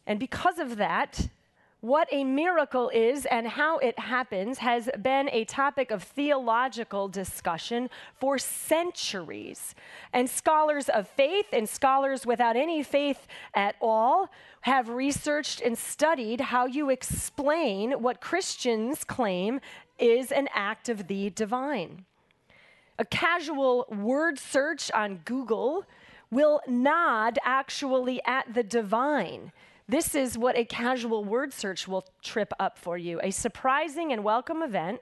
And 0.07 0.21
because 0.21 0.61
of 0.61 0.77
that, 0.77 1.31
what 1.81 2.09
a 2.13 2.25
miracle 2.25 2.91
is 2.91 3.25
and 3.27 3.47
how 3.49 3.79
it 3.79 3.99
happens 3.99 4.59
has 4.59 4.91
been 5.01 5.31
a 5.31 5.45
topic 5.45 5.91
of 5.91 6.03
theological 6.03 7.09
discussion 7.09 7.89
for 8.15 8.39
centuries. 8.39 9.75
And 10.13 10.29
scholars 10.29 10.91
of 10.91 11.09
faith 11.09 11.47
and 11.53 11.69
scholars 11.69 12.27
without 12.27 12.57
any 12.57 12.83
faith 12.83 13.27
at 13.55 13.77
all 13.81 14.29
have 14.63 14.91
researched 14.91 15.63
and 15.63 15.77
studied 15.77 16.41
how 16.41 16.67
you 16.67 16.91
explain 16.91 17.93
what 17.93 18.21
Christians 18.21 19.05
claim 19.05 19.61
is 19.99 20.31
an 20.31 20.49
act 20.55 20.91
of 20.91 21.07
the 21.07 21.31
divine. 21.31 22.05
A 22.99 23.07
casual 23.07 23.87
word 23.91 24.39
search 24.39 24.91
on 24.93 25.21
Google 25.25 25.87
will 26.31 26.61
nod 26.69 27.39
actually 27.43 28.21
at 28.27 28.53
the 28.53 28.63
divine 28.63 29.53
this 29.91 30.15
is 30.15 30.39
what 30.39 30.57
a 30.57 30.65
casual 30.65 31.25
word 31.25 31.53
search 31.53 31.89
will 31.89 32.05
trip 32.23 32.53
up 32.61 32.79
for 32.79 32.97
you 32.97 33.21
a 33.25 33.31
surprising 33.31 34.13
and 34.13 34.23
welcome 34.23 34.63
event 34.63 35.01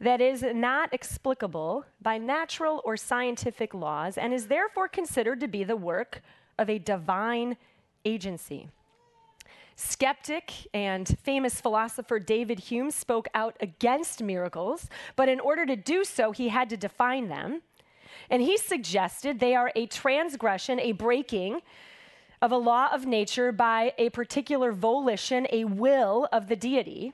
that 0.00 0.20
is 0.22 0.42
not 0.42 0.92
explicable 0.94 1.84
by 2.00 2.16
natural 2.16 2.80
or 2.86 2.96
scientific 2.96 3.74
laws 3.74 4.16
and 4.16 4.32
is 4.32 4.46
therefore 4.46 4.88
considered 4.88 5.40
to 5.40 5.48
be 5.48 5.62
the 5.62 5.76
work 5.76 6.22
of 6.58 6.70
a 6.70 6.78
divine 6.78 7.54
agency. 8.06 8.68
Skeptic 9.76 10.52
and 10.72 11.18
famous 11.22 11.60
philosopher 11.60 12.18
David 12.18 12.60
Hume 12.60 12.90
spoke 12.90 13.28
out 13.34 13.56
against 13.60 14.22
miracles, 14.22 14.88
but 15.16 15.28
in 15.28 15.38
order 15.38 15.66
to 15.66 15.76
do 15.76 16.02
so, 16.02 16.32
he 16.32 16.48
had 16.48 16.70
to 16.70 16.78
define 16.78 17.28
them. 17.28 17.60
And 18.30 18.40
he 18.40 18.56
suggested 18.56 19.38
they 19.38 19.54
are 19.54 19.72
a 19.76 19.86
transgression, 19.86 20.80
a 20.80 20.92
breaking 20.92 21.60
of 22.42 22.52
a 22.52 22.56
law 22.56 22.88
of 22.92 23.06
nature 23.06 23.52
by 23.52 23.92
a 23.98 24.10
particular 24.10 24.72
volition, 24.72 25.46
a 25.52 25.64
will 25.64 26.28
of 26.32 26.48
the 26.48 26.56
deity, 26.56 27.12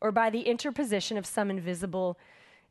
or 0.00 0.12
by 0.12 0.30
the 0.30 0.42
interposition 0.42 1.16
of 1.16 1.26
some 1.26 1.50
invisible 1.50 2.16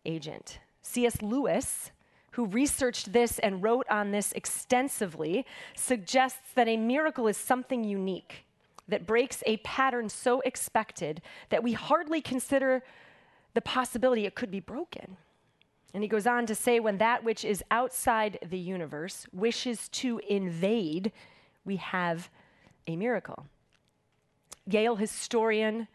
agent. 0.05 0.59
C.S. 0.81 1.21
Lewis, 1.21 1.91
who 2.31 2.45
researched 2.45 3.11
this 3.11 3.37
and 3.39 3.61
wrote 3.61 3.85
on 3.89 4.11
this 4.11 4.31
extensively, 4.31 5.45
suggests 5.75 6.53
that 6.55 6.67
a 6.67 6.77
miracle 6.77 7.27
is 7.27 7.37
something 7.37 7.83
unique 7.83 8.45
that 8.87 9.05
breaks 9.05 9.43
a 9.45 9.57
pattern 9.57 10.09
so 10.09 10.41
expected 10.41 11.21
that 11.49 11.63
we 11.63 11.73
hardly 11.73 12.21
consider 12.21 12.81
the 13.53 13.61
possibility 13.61 14.25
it 14.25 14.35
could 14.35 14.49
be 14.49 14.59
broken. 14.59 15.17
And 15.93 16.03
he 16.03 16.09
goes 16.09 16.27
on 16.27 16.45
to 16.45 16.55
say 16.55 16.79
when 16.79 16.97
that 16.99 17.23
which 17.23 17.43
is 17.43 17.63
outside 17.71 18.39
the 18.47 18.59
universe 18.59 19.27
wishes 19.31 19.89
to 19.89 20.21
invade 20.29 21.11
we 21.65 21.77
have 21.77 22.29
a 22.87 22.95
miracle. 22.95 23.45
Yale 24.65 24.95
historian 24.95 25.87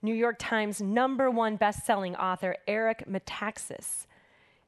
New 0.00 0.14
York 0.14 0.36
Times 0.38 0.80
number 0.80 1.30
one 1.30 1.56
best-selling 1.56 2.14
author 2.16 2.56
Eric 2.66 3.04
Metaxas 3.08 4.06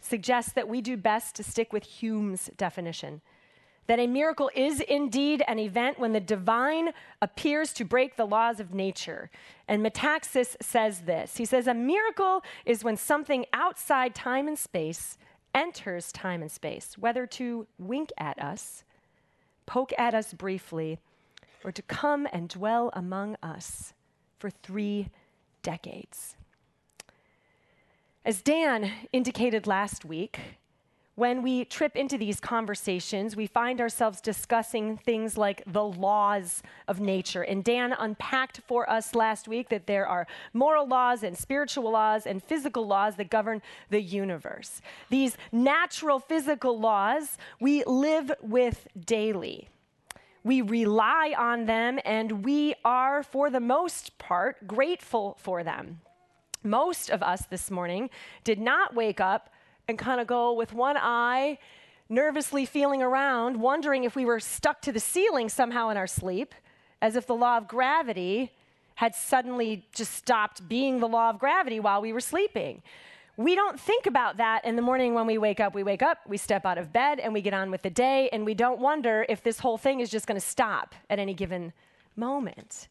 suggests 0.01 0.53
that 0.53 0.69
we 0.69 0.81
do 0.81 0.97
best 0.97 1.37
to 1.37 1.43
stick 1.43 1.73
with 1.73 1.85
Hume's 1.85 2.51
definition 2.57 3.21
that 3.91 3.99
a 3.99 4.07
miracle 4.07 4.49
is 4.55 4.81
indeed 4.83 5.43
an 5.49 5.59
event 5.59 5.99
when 5.99 6.13
the 6.13 6.21
divine 6.21 6.91
appears 7.21 7.73
to 7.73 7.85
break 7.85 8.15
the 8.15 8.25
laws 8.25 8.61
of 8.61 8.73
nature. 8.73 9.33
And 9.67 9.85
Metaxas 9.85 10.55
says 10.63 11.01
this 11.01 11.39
He 11.39 11.45
says, 11.45 11.67
A 11.67 11.75
miracle 11.75 12.45
is 12.65 12.85
when 12.85 12.97
something 12.97 13.47
outside 13.53 14.15
time 14.15 14.47
and 14.47 14.57
space 14.57 15.19
enters 15.53 16.13
time 16.13 16.41
and 16.41 16.53
space, 16.53 16.97
whether 16.99 17.27
to 17.27 17.67
wink 17.79 18.11
at 18.17 18.41
us, 18.41 18.85
poke 19.71 19.93
at 19.97 20.15
us 20.15 20.33
briefly, 20.33 20.99
or 21.63 21.71
to 21.71 21.81
come 21.83 22.27
and 22.33 22.49
dwell 22.49 22.91
among 22.93 23.37
us 23.41 23.95
for 24.37 24.51
three 24.51 25.11
decades. 25.63 26.35
As 28.25 28.43
Dan 28.43 28.91
indicated 29.13 29.69
last 29.69 30.05
week, 30.05 30.41
when 31.21 31.43
we 31.43 31.67
trip 31.67 31.97
into 31.97 32.17
these 32.17 32.41
conversations, 32.41 33.37
we 33.37 33.47
find 33.47 33.79
ourselves 33.79 34.23
discussing 34.23 34.97
things 34.97 35.37
like 35.37 35.63
the 35.67 35.85
laws 35.85 36.63
of 36.89 36.99
nature. 36.99 37.43
And 37.43 37.63
Dan 37.63 37.93
unpacked 37.93 38.63
for 38.67 38.89
us 38.89 39.15
last 39.15 39.47
week 39.47 39.69
that 39.69 39.87
there 39.87 40.07
are 40.07 40.27
moral 40.55 40.89
laws 40.89 41.23
and 41.23 41.37
spiritual 41.37 41.91
laws 41.91 42.27
and 42.27 42.43
physical 42.43 42.87
laws 42.87 43.17
that 43.17 43.29
govern 43.29 43.61
the 43.91 44.01
universe. 44.01 44.81
These 45.11 45.37
natural 45.53 46.21
physical 46.21 46.81
laws 46.81 47.37
we 47.61 47.85
live 47.85 48.33
with 48.41 48.89
daily. 49.05 49.69
We 50.43 50.63
rely 50.63 51.35
on 51.37 51.67
them 51.67 51.99
and 52.07 52.47
we 52.47 52.77
are, 52.83 53.23
for 53.23 53.51
the 53.51 53.61
most 53.61 54.17
part, 54.17 54.67
grateful 54.67 55.37
for 55.39 55.63
them. 55.63 56.01
Most 56.63 57.11
of 57.11 57.23
us 57.23 57.45
this 57.45 57.71
morning 57.71 58.09
did 58.43 58.59
not 58.59 58.95
wake 58.95 59.21
up 59.21 59.51
and 59.91 59.99
kind 59.99 60.21
of 60.21 60.27
go 60.27 60.55
with 60.55 60.73
one 60.73 60.97
eye, 60.97 61.59
nervously 62.09 62.65
feeling 62.65 63.03
around, 63.03 63.61
wondering 63.61 64.05
if 64.05 64.17
we 64.17 64.25
were 64.25 64.41
stuck 64.41 64.81
to 64.83 64.93
the 64.93 65.01
ceiling 65.01 65.51
somehow 65.51 65.91
in 65.91 65.99
our 65.99 66.07
sleep, 66.07 66.55
as 67.03 67.17
if 67.17 67.27
the 67.27 67.35
law 67.35 67.59
of 67.59 67.69
gravity 67.69 68.53
had 68.95 69.15
suddenly 69.15 69.87
just 69.95 70.15
stopped 70.15 70.67
being 70.69 71.01
the 71.01 71.09
law 71.09 71.31
of 71.31 71.39
gravity 71.39 71.81
while 71.81 72.01
we 72.01 72.13
were 72.13 72.21
sleeping. 72.21 72.83
We 73.37 73.55
don't 73.55 73.81
think 73.81 74.07
about 74.07 74.37
that 74.37 74.65
in 74.65 74.77
the 74.77 74.83
morning 74.83 75.15
when 75.15 75.27
we 75.27 75.39
wake 75.39 75.61
up. 75.61 75.75
We 75.75 75.83
wake 75.83 76.03
up, 76.03 76.19
we 76.27 76.37
step 76.37 76.67
out 76.67 76.79
of 76.79 76.93
bed, 76.93 77.19
and 77.19 77.33
we 77.33 77.41
get 77.41 77.55
on 77.55 77.71
with 77.71 77.83
the 77.83 77.91
day, 77.91 78.29
and 78.33 78.45
we 78.45 78.55
don't 78.55 78.81
wonder 78.81 79.25
if 79.29 79.43
this 79.43 79.59
whole 79.59 79.79
thing 79.79 80.01
is 80.01 80.11
just 80.11 80.27
going 80.27 80.39
to 80.39 80.47
stop 80.47 80.95
at 81.09 81.19
any 81.19 81.35
given 81.35 81.73
moment. 82.17 82.89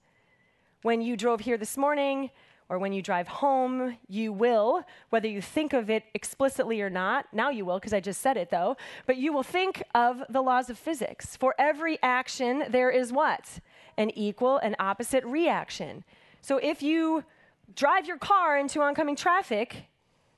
When 0.81 1.01
you 1.01 1.15
drove 1.15 1.41
here 1.41 1.57
this 1.57 1.77
morning, 1.77 2.31
or 2.69 2.77
when 2.77 2.93
you 2.93 3.01
drive 3.01 3.27
home, 3.27 3.97
you 4.07 4.31
will, 4.31 4.83
whether 5.09 5.27
you 5.27 5.41
think 5.41 5.73
of 5.73 5.89
it 5.89 6.03
explicitly 6.13 6.81
or 6.81 6.89
not, 6.89 7.25
now 7.33 7.49
you 7.49 7.65
will, 7.65 7.79
because 7.79 7.93
I 7.93 7.99
just 7.99 8.21
said 8.21 8.37
it 8.37 8.51
though, 8.51 8.77
but 9.07 9.17
you 9.17 9.33
will 9.33 9.43
think 9.43 9.83
of 9.95 10.23
the 10.29 10.41
laws 10.41 10.69
of 10.69 10.77
physics. 10.77 11.35
For 11.35 11.55
every 11.57 11.97
action, 12.03 12.65
there 12.69 12.91
is 12.91 13.11
what? 13.11 13.59
An 13.97 14.11
equal 14.11 14.57
and 14.57 14.75
opposite 14.79 15.25
reaction. 15.25 16.03
So 16.41 16.57
if 16.57 16.83
you 16.83 17.23
drive 17.75 18.07
your 18.07 18.17
car 18.17 18.57
into 18.57 18.81
oncoming 18.81 19.15
traffic, 19.15 19.87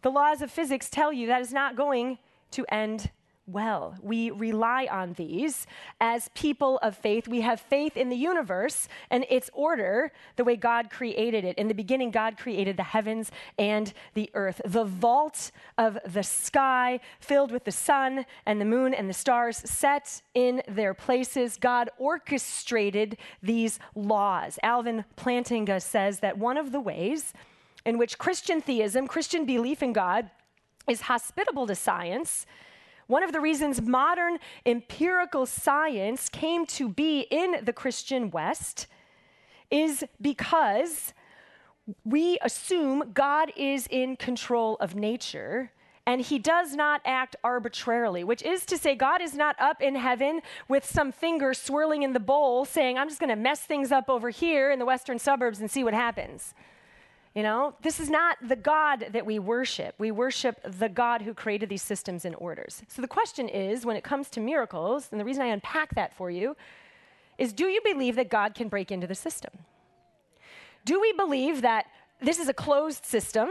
the 0.01 0.09
laws 0.09 0.41
of 0.41 0.49
physics 0.49 0.89
tell 0.89 1.11
you 1.11 1.27
that 1.27 1.41
is 1.41 1.53
not 1.53 1.75
going 1.75 2.17
to 2.51 2.65
end 2.73 3.11
well. 3.51 3.95
We 4.01 4.31
rely 4.31 4.87
on 4.91 5.13
these 5.13 5.67
as 5.99 6.29
people 6.33 6.77
of 6.81 6.97
faith. 6.97 7.27
We 7.27 7.41
have 7.41 7.59
faith 7.59 7.97
in 7.97 8.09
the 8.09 8.15
universe 8.15 8.87
and 9.09 9.25
its 9.29 9.49
order 9.53 10.11
the 10.35 10.43
way 10.43 10.55
God 10.55 10.89
created 10.89 11.43
it. 11.43 11.57
In 11.57 11.67
the 11.67 11.73
beginning, 11.73 12.11
God 12.11 12.37
created 12.37 12.77
the 12.77 12.83
heavens 12.83 13.31
and 13.57 13.93
the 14.13 14.29
earth, 14.33 14.61
the 14.65 14.85
vault 14.85 15.51
of 15.77 15.97
the 16.05 16.23
sky 16.23 16.99
filled 17.19 17.51
with 17.51 17.65
the 17.65 17.71
sun 17.71 18.25
and 18.45 18.59
the 18.59 18.65
moon 18.65 18.93
and 18.93 19.09
the 19.09 19.13
stars 19.13 19.57
set 19.57 20.21
in 20.33 20.61
their 20.67 20.93
places. 20.93 21.57
God 21.57 21.89
orchestrated 21.97 23.17
these 23.41 23.79
laws. 23.95 24.59
Alvin 24.63 25.05
Plantinga 25.17 25.81
says 25.81 26.19
that 26.19 26.37
one 26.37 26.57
of 26.57 26.71
the 26.71 26.79
ways 26.79 27.33
in 27.85 27.97
which 27.97 28.17
Christian 28.17 28.61
theism, 28.61 29.07
Christian 29.07 29.45
belief 29.45 29.81
in 29.81 29.93
God, 29.93 30.29
is 30.87 31.01
hospitable 31.01 31.67
to 31.67 31.75
science 31.75 32.45
one 33.11 33.23
of 33.23 33.33
the 33.33 33.41
reasons 33.41 33.81
modern 33.81 34.39
empirical 34.65 35.45
science 35.45 36.29
came 36.29 36.65
to 36.65 36.87
be 36.87 37.27
in 37.29 37.57
the 37.63 37.73
Christian 37.73 38.31
West 38.31 38.87
is 39.69 40.05
because 40.21 41.13
we 42.05 42.37
assume 42.41 43.11
God 43.13 43.51
is 43.57 43.85
in 43.91 44.15
control 44.15 44.77
of 44.79 44.95
nature 44.95 45.71
and 46.07 46.21
he 46.21 46.39
does 46.39 46.73
not 46.73 47.01
act 47.05 47.35
arbitrarily, 47.43 48.23
which 48.23 48.41
is 48.41 48.65
to 48.65 48.77
say, 48.77 48.95
God 48.95 49.21
is 49.21 49.35
not 49.35 49.55
up 49.59 49.81
in 49.81 49.95
heaven 49.95 50.41
with 50.67 50.85
some 50.85 51.11
finger 51.11 51.53
swirling 51.53 52.03
in 52.03 52.13
the 52.13 52.19
bowl 52.19 52.65
saying, 52.65 52.97
I'm 52.97 53.09
just 53.09 53.19
going 53.19 53.29
to 53.29 53.35
mess 53.35 53.59
things 53.59 53.91
up 53.91 54.09
over 54.09 54.29
here 54.29 54.71
in 54.71 54.79
the 54.79 54.85
western 54.85 55.19
suburbs 55.19 55.59
and 55.59 55.69
see 55.69 55.83
what 55.83 55.93
happens. 55.93 56.53
You 57.33 57.43
know, 57.43 57.75
this 57.81 58.01
is 58.01 58.09
not 58.09 58.37
the 58.45 58.57
God 58.57 59.07
that 59.13 59.25
we 59.25 59.39
worship. 59.39 59.95
We 59.97 60.11
worship 60.11 60.59
the 60.63 60.89
God 60.89 61.21
who 61.21 61.33
created 61.33 61.69
these 61.69 61.81
systems 61.81 62.25
and 62.25 62.35
orders. 62.35 62.81
So 62.89 63.01
the 63.01 63.07
question 63.07 63.47
is 63.47 63.85
when 63.85 63.95
it 63.95 64.03
comes 64.03 64.29
to 64.31 64.41
miracles, 64.41 65.07
and 65.11 65.19
the 65.19 65.23
reason 65.23 65.41
I 65.41 65.47
unpack 65.47 65.95
that 65.95 66.13
for 66.13 66.29
you 66.29 66.57
is 67.37 67.53
do 67.53 67.67
you 67.67 67.79
believe 67.83 68.17
that 68.17 68.29
God 68.29 68.53
can 68.53 68.67
break 68.67 68.91
into 68.91 69.07
the 69.07 69.15
system? 69.15 69.51
Do 70.83 70.99
we 70.99 71.13
believe 71.13 71.61
that 71.61 71.85
this 72.21 72.37
is 72.37 72.49
a 72.49 72.53
closed 72.53 73.05
system 73.05 73.49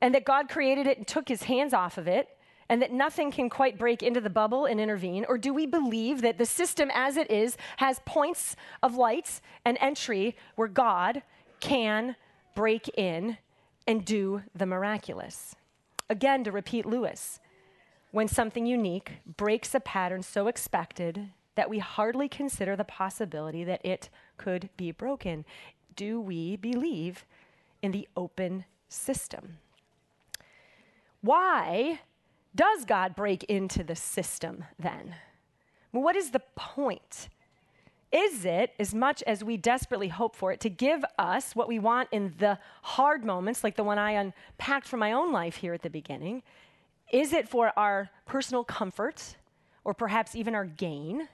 and 0.00 0.12
that 0.14 0.24
God 0.24 0.48
created 0.48 0.88
it 0.88 0.98
and 0.98 1.06
took 1.06 1.28
his 1.28 1.44
hands 1.44 1.72
off 1.72 1.96
of 1.96 2.08
it? 2.08 2.28
and 2.68 2.80
that 2.80 2.92
nothing 2.92 3.32
can 3.32 3.50
quite 3.50 3.76
break 3.76 4.00
into 4.00 4.20
the 4.20 4.30
bubble 4.30 4.64
and 4.64 4.80
intervene? 4.80 5.26
Or 5.28 5.36
do 5.36 5.52
we 5.52 5.66
believe 5.66 6.20
that 6.20 6.38
the 6.38 6.46
system 6.46 6.88
as 6.94 7.16
it 7.16 7.28
is 7.28 7.56
has 7.78 8.00
points 8.06 8.54
of 8.80 8.94
light 8.94 9.40
and 9.64 9.76
entry 9.80 10.36
where 10.54 10.68
God 10.68 11.24
can 11.58 12.14
break 12.60 12.90
in 12.90 13.38
and 13.86 14.04
do 14.04 14.42
the 14.54 14.66
miraculous. 14.66 15.56
Again, 16.10 16.44
to 16.44 16.52
repeat 16.52 16.84
Lewis, 16.84 17.40
when 18.10 18.28
something 18.28 18.66
unique 18.66 19.12
breaks 19.38 19.74
a 19.74 19.80
pattern 19.80 20.22
so 20.22 20.46
expected 20.46 21.30
that 21.54 21.70
we 21.70 21.78
hardly 21.78 22.28
consider 22.28 22.76
the 22.76 22.84
possibility 22.84 23.64
that 23.64 23.82
it 23.82 24.10
could 24.36 24.68
be 24.76 24.92
broken, 24.92 25.46
do 25.96 26.20
we 26.20 26.54
believe 26.56 27.24
in 27.80 27.92
the 27.92 28.06
open 28.14 28.66
system? 28.90 29.56
Why 31.22 32.00
does 32.54 32.84
God 32.84 33.16
break 33.16 33.42
into 33.44 33.82
the 33.82 33.96
system 33.96 34.64
then? 34.78 35.14
what 35.92 36.14
is 36.14 36.32
the 36.32 36.42
point? 36.56 37.30
Is 38.12 38.44
it, 38.44 38.72
as 38.78 38.92
much 38.92 39.22
as 39.22 39.44
we 39.44 39.56
desperately 39.56 40.08
hope 40.08 40.34
for 40.34 40.50
it, 40.52 40.60
to 40.60 40.68
give 40.68 41.04
us 41.18 41.54
what 41.54 41.68
we 41.68 41.78
want 41.78 42.08
in 42.10 42.34
the 42.38 42.58
hard 42.82 43.24
moments, 43.24 43.62
like 43.62 43.76
the 43.76 43.84
one 43.84 43.98
I 43.98 44.12
unpacked 44.12 44.88
from 44.88 44.98
my 44.98 45.12
own 45.12 45.30
life 45.30 45.56
here 45.56 45.74
at 45.74 45.82
the 45.82 45.90
beginning? 45.90 46.42
Is 47.12 47.32
it 47.32 47.48
for 47.48 47.72
our 47.78 48.10
personal 48.26 48.64
comfort 48.64 49.36
or 49.84 49.94
perhaps 49.94 50.34
even 50.34 50.54
our 50.56 50.64
gain? 50.64 51.28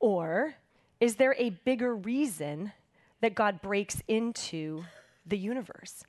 Or 0.00 0.54
is 1.00 1.16
there 1.16 1.36
a 1.38 1.50
bigger 1.50 1.94
reason 1.94 2.72
that 3.20 3.34
God 3.36 3.62
breaks 3.62 4.02
into 4.08 4.84
the 5.26 5.38
universe 5.38 6.04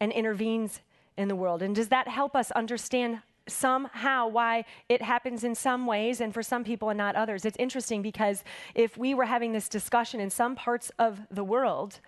and 0.00 0.10
intervenes 0.10 0.80
in 1.18 1.28
the 1.28 1.36
world? 1.36 1.60
And 1.60 1.74
does 1.74 1.88
that 1.88 2.08
help 2.08 2.34
us 2.34 2.50
understand 2.52 3.20
somehow 3.50 4.28
why 4.28 4.64
it 4.88 5.02
happens 5.02 5.44
in 5.44 5.54
some 5.54 5.86
ways 5.86 6.20
and 6.20 6.32
for 6.32 6.42
some 6.42 6.64
people 6.64 6.88
and 6.90 6.98
not 6.98 7.16
others. 7.16 7.44
It's 7.44 7.56
interesting 7.58 8.02
because 8.02 8.44
if 8.74 8.96
we 8.96 9.14
were 9.14 9.24
having 9.24 9.52
this 9.52 9.68
discussion 9.68 10.20
in 10.20 10.30
some 10.30 10.54
parts 10.54 10.90
of 10.98 11.20
the 11.30 11.44
world, 11.44 12.00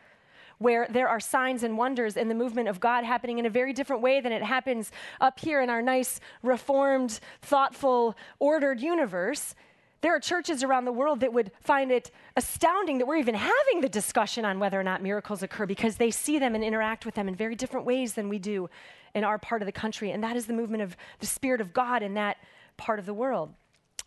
where 0.61 0.87
there 0.91 1.09
are 1.09 1.19
signs 1.19 1.63
and 1.63 1.79
wonders 1.79 2.19
in 2.19 2.29
the 2.29 2.35
movement 2.35 2.69
of 2.69 2.81
God 2.81 3.03
happening 3.03 3.39
in 3.39 3.47
a 3.47 3.51
very 3.51 3.73
different 3.73 4.03
way 4.03 4.21
than 4.21 4.31
it 4.31 4.43
happens 4.43 4.93
up 5.19 5.41
here 5.41 5.63
in 5.63 5.71
our 5.71 5.81
nice, 5.81 6.21
reformed, 6.43 7.19
thoughtful, 7.41 8.15
ordered 8.39 8.79
universe. 8.79 9.55
There 10.03 10.15
are 10.15 10.21
churches 10.21 10.63
around 10.63 10.85
the 10.85 10.93
world 10.93 11.21
that 11.21 11.33
would 11.33 11.51
find 11.63 11.91
it 11.91 12.11
astounding 12.37 12.99
that 12.99 13.07
we're 13.07 13.17
even 13.17 13.35
having 13.35 13.81
the 13.81 13.89
discussion 13.89 14.45
on 14.45 14.59
whether 14.59 14.79
or 14.79 14.85
not 14.85 15.03
miracles 15.03 15.43
occur 15.43 15.65
because 15.65 15.97
they 15.97 16.11
see 16.11 16.39
them 16.39 16.55
and 16.55 16.63
interact 16.63 17.07
with 17.07 17.15
them 17.15 17.27
in 17.27 17.35
very 17.35 17.55
different 17.55 17.87
ways 17.87 18.13
than 18.13 18.29
we 18.29 18.39
do 18.39 18.69
in 19.15 19.25
our 19.25 19.39
part 19.39 19.63
of 19.63 19.67
the 19.67 19.73
country. 19.73 20.11
And 20.11 20.23
that 20.23 20.37
is 20.37 20.47
the 20.47 20.53
movement 20.53 20.83
of 20.83 20.97
the 21.19 21.27
Spirit 21.27 21.61
of 21.61 21.73
God 21.73 22.03
in 22.03 22.15
that 22.15 22.37
part 22.77 22.99
of 22.99 23.07
the 23.07 23.15
world. 23.15 23.55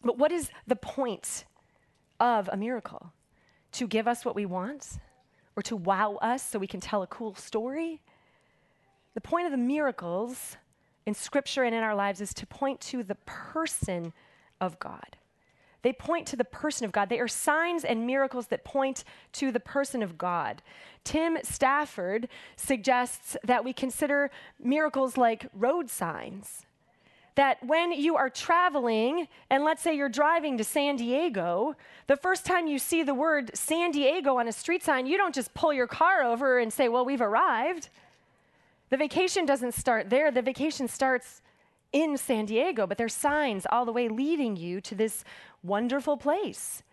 But 0.03 0.17
what 0.17 0.31
is 0.31 0.49
the 0.67 0.75
point 0.75 1.45
of 2.19 2.49
a 2.51 2.57
miracle? 2.57 3.13
To 3.73 3.87
give 3.87 4.07
us 4.07 4.23
what 4.23 4.35
we 4.35 4.45
want 4.45 4.99
or 5.55 5.63
to 5.63 5.75
wow 5.75 6.15
us 6.21 6.43
so 6.43 6.59
we 6.59 6.67
can 6.67 6.79
tell 6.79 7.01
a 7.01 7.07
cool 7.07 7.35
story? 7.35 8.01
The 9.13 9.21
point 9.21 9.45
of 9.45 9.51
the 9.51 9.57
miracles 9.57 10.57
in 11.05 11.13
Scripture 11.13 11.63
and 11.63 11.75
in 11.75 11.83
our 11.83 11.95
lives 11.95 12.21
is 12.21 12.33
to 12.35 12.45
point 12.45 12.79
to 12.81 13.03
the 13.03 13.15
person 13.15 14.13
of 14.61 14.79
God. 14.79 15.17
They 15.83 15.93
point 15.93 16.27
to 16.29 16.35
the 16.35 16.45
person 16.45 16.85
of 16.85 16.91
God. 16.91 17.09
They 17.09 17.19
are 17.19 17.27
signs 17.27 17.83
and 17.83 18.07
miracles 18.07 18.47
that 18.47 18.63
point 18.63 19.03
to 19.33 19.51
the 19.51 19.59
person 19.59 20.01
of 20.01 20.17
God. 20.17 20.61
Tim 21.03 21.37
Stafford 21.43 22.29
suggests 22.55 23.35
that 23.43 23.63
we 23.65 23.73
consider 23.73 24.31
miracles 24.61 25.17
like 25.17 25.47
road 25.53 25.89
signs. 25.89 26.65
That 27.35 27.65
when 27.65 27.91
you 27.91 28.15
are 28.15 28.29
traveling, 28.29 29.27
and 29.49 29.63
let's 29.63 29.81
say 29.81 29.95
you're 29.95 30.07
driving 30.07 30.57
to 30.57 30.63
San 30.63 30.95
Diego, 30.95 31.75
the 32.07 32.15
first 32.15 32.45
time 32.45 32.67
you 32.67 32.79
see 32.79 33.03
the 33.03 33.13
word 33.13 33.51
San 33.53 33.91
Diego 33.91 34.37
on 34.37 34.47
a 34.47 34.51
street 34.51 34.83
sign, 34.83 35.05
you 35.05 35.17
don't 35.17 35.35
just 35.35 35.53
pull 35.53 35.73
your 35.73 35.87
car 35.87 36.23
over 36.23 36.59
and 36.59 36.71
say, 36.71 36.87
Well, 36.87 37.05
we've 37.05 37.21
arrived. 37.21 37.89
The 38.89 38.97
vacation 38.97 39.45
doesn't 39.45 39.73
start 39.73 40.09
there, 40.09 40.31
the 40.31 40.43
vacation 40.43 40.87
starts 40.87 41.41
in 41.93 42.17
San 42.17 42.45
Diego, 42.45 42.85
but 42.85 42.97
there's 42.97 43.13
signs 43.13 43.65
all 43.71 43.85
the 43.85 43.91
way 43.91 44.09
leading 44.09 44.55
you 44.55 44.81
to 44.81 44.95
this 44.95 45.23
wonderful 45.63 46.17
place. 46.17 46.83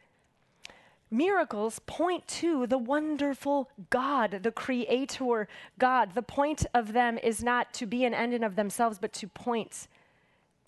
Miracles 1.11 1.81
point 1.87 2.27
to 2.29 2.69
the 2.69 2.79
wonderful 2.79 3.69
God, 3.91 4.41
the 4.45 4.53
creator 4.53 5.49
God. 5.79 6.15
The 6.15 6.23
point 6.23 6.67
of 6.73 6.93
them 6.93 7.19
is 7.19 7.43
not 7.43 7.75
to 7.75 7.87
be 7.87 8.05
an 8.05 8.15
end 8.15 8.33
in 8.33 8.45
of 8.45 8.55
themselves, 8.55 8.99
but 9.01 9.13
to 9.15 9.27
point 9.27 9.89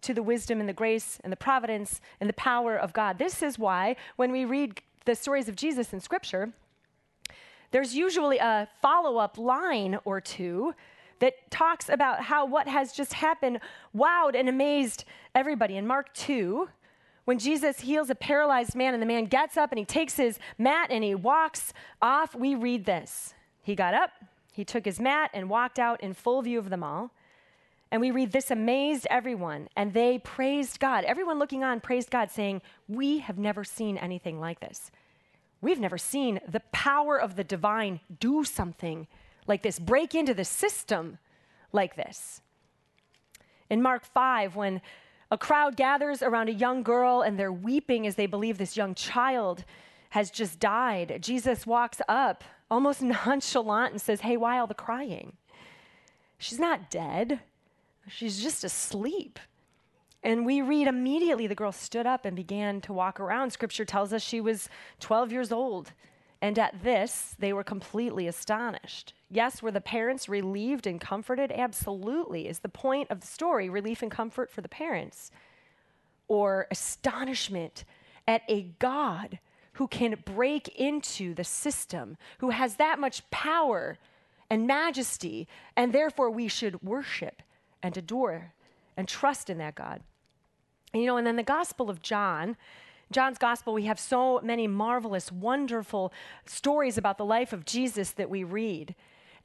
to 0.00 0.12
the 0.12 0.22
wisdom 0.22 0.58
and 0.58 0.68
the 0.68 0.72
grace 0.72 1.20
and 1.22 1.32
the 1.32 1.36
providence 1.36 2.00
and 2.20 2.28
the 2.28 2.34
power 2.34 2.76
of 2.76 2.92
God. 2.92 3.18
This 3.18 3.40
is 3.40 3.56
why 3.56 3.94
when 4.16 4.32
we 4.32 4.44
read 4.44 4.82
the 5.04 5.14
stories 5.14 5.48
of 5.48 5.54
Jesus 5.54 5.92
in 5.92 6.00
Scripture, 6.00 6.52
there's 7.70 7.94
usually 7.94 8.38
a 8.38 8.68
follow 8.82 9.18
up 9.18 9.38
line 9.38 9.98
or 10.04 10.20
two 10.20 10.74
that 11.20 11.50
talks 11.52 11.88
about 11.88 12.20
how 12.20 12.44
what 12.44 12.66
has 12.66 12.92
just 12.92 13.12
happened 13.12 13.60
wowed 13.96 14.34
and 14.34 14.48
amazed 14.48 15.04
everybody. 15.36 15.76
In 15.76 15.86
Mark 15.86 16.12
2, 16.14 16.68
when 17.24 17.38
Jesus 17.38 17.80
heals 17.80 18.10
a 18.10 18.14
paralyzed 18.14 18.74
man 18.74 18.94
and 18.94 19.02
the 19.02 19.06
man 19.06 19.26
gets 19.26 19.56
up 19.56 19.70
and 19.70 19.78
he 19.78 19.84
takes 19.84 20.16
his 20.16 20.38
mat 20.58 20.90
and 20.90 21.04
he 21.04 21.14
walks 21.14 21.72
off, 22.00 22.34
we 22.34 22.54
read 22.54 22.84
this. 22.84 23.34
He 23.62 23.74
got 23.74 23.94
up, 23.94 24.10
he 24.52 24.64
took 24.64 24.84
his 24.84 24.98
mat 24.98 25.30
and 25.32 25.48
walked 25.48 25.78
out 25.78 26.00
in 26.02 26.14
full 26.14 26.42
view 26.42 26.58
of 26.58 26.68
them 26.68 26.82
all. 26.82 27.12
And 27.92 28.00
we 28.00 28.10
read, 28.10 28.32
This 28.32 28.50
amazed 28.50 29.06
everyone, 29.10 29.68
and 29.76 29.92
they 29.92 30.18
praised 30.18 30.80
God. 30.80 31.04
Everyone 31.04 31.38
looking 31.38 31.62
on 31.62 31.80
praised 31.80 32.10
God, 32.10 32.30
saying, 32.30 32.62
We 32.88 33.18
have 33.18 33.38
never 33.38 33.64
seen 33.64 33.98
anything 33.98 34.40
like 34.40 34.60
this. 34.60 34.90
We've 35.60 35.78
never 35.78 35.98
seen 35.98 36.40
the 36.48 36.62
power 36.72 37.20
of 37.20 37.36
the 37.36 37.44
divine 37.44 38.00
do 38.18 38.44
something 38.44 39.06
like 39.46 39.62
this, 39.62 39.78
break 39.78 40.14
into 40.14 40.34
the 40.34 40.44
system 40.44 41.18
like 41.70 41.94
this. 41.94 42.40
In 43.70 43.80
Mark 43.82 44.04
5, 44.04 44.56
when 44.56 44.80
a 45.32 45.38
crowd 45.38 45.76
gathers 45.76 46.22
around 46.22 46.50
a 46.50 46.52
young 46.52 46.82
girl 46.82 47.22
and 47.22 47.38
they're 47.38 47.50
weeping 47.50 48.06
as 48.06 48.16
they 48.16 48.26
believe 48.26 48.58
this 48.58 48.76
young 48.76 48.94
child 48.94 49.64
has 50.10 50.30
just 50.30 50.60
died. 50.60 51.18
Jesus 51.22 51.66
walks 51.66 52.02
up 52.06 52.44
almost 52.70 53.00
nonchalant 53.26 53.92
and 53.92 54.00
says, 54.00 54.20
Hey, 54.20 54.36
why 54.36 54.58
all 54.58 54.66
the 54.66 54.74
crying? 54.74 55.32
She's 56.36 56.58
not 56.58 56.90
dead, 56.90 57.40
she's 58.06 58.42
just 58.42 58.62
asleep. 58.62 59.38
And 60.22 60.44
we 60.44 60.60
read 60.60 60.86
immediately 60.86 61.46
the 61.46 61.54
girl 61.54 61.72
stood 61.72 62.06
up 62.06 62.26
and 62.26 62.36
began 62.36 62.82
to 62.82 62.92
walk 62.92 63.18
around. 63.18 63.52
Scripture 63.52 63.86
tells 63.86 64.12
us 64.12 64.22
she 64.22 64.40
was 64.40 64.68
12 65.00 65.32
years 65.32 65.50
old. 65.50 65.92
And 66.42 66.58
at 66.58 66.82
this, 66.82 67.36
they 67.38 67.52
were 67.52 67.62
completely 67.62 68.26
astonished. 68.26 69.14
Yes, 69.30 69.62
were 69.62 69.70
the 69.70 69.80
parents 69.80 70.28
relieved 70.28 70.88
and 70.88 71.00
comforted? 71.00 71.52
Absolutely. 71.52 72.48
Is 72.48 72.58
the 72.58 72.68
point 72.68 73.12
of 73.12 73.20
the 73.20 73.28
story 73.28 73.68
relief 73.70 74.02
and 74.02 74.10
comfort 74.10 74.50
for 74.50 74.60
the 74.60 74.68
parents? 74.68 75.30
Or 76.26 76.66
astonishment 76.68 77.84
at 78.26 78.42
a 78.48 78.72
God 78.80 79.38
who 79.74 79.86
can 79.86 80.16
break 80.24 80.68
into 80.76 81.32
the 81.32 81.44
system, 81.44 82.16
who 82.38 82.50
has 82.50 82.74
that 82.74 82.98
much 82.98 83.30
power 83.30 83.96
and 84.50 84.66
majesty, 84.66 85.46
and 85.76 85.92
therefore 85.92 86.28
we 86.28 86.48
should 86.48 86.82
worship 86.82 87.40
and 87.84 87.96
adore 87.96 88.52
and 88.96 89.06
trust 89.06 89.48
in 89.48 89.58
that 89.58 89.76
God. 89.76 90.02
And, 90.92 91.00
you 91.02 91.06
know, 91.06 91.16
and 91.16 91.26
then 91.26 91.36
the 91.36 91.44
Gospel 91.44 91.88
of 91.88 92.02
John 92.02 92.56
John's 93.12 93.38
gospel, 93.38 93.74
we 93.74 93.84
have 93.84 94.00
so 94.00 94.40
many 94.42 94.66
marvelous, 94.66 95.30
wonderful 95.30 96.12
stories 96.46 96.98
about 96.98 97.18
the 97.18 97.24
life 97.24 97.52
of 97.52 97.64
Jesus 97.64 98.12
that 98.12 98.30
we 98.30 98.44
read. 98.44 98.94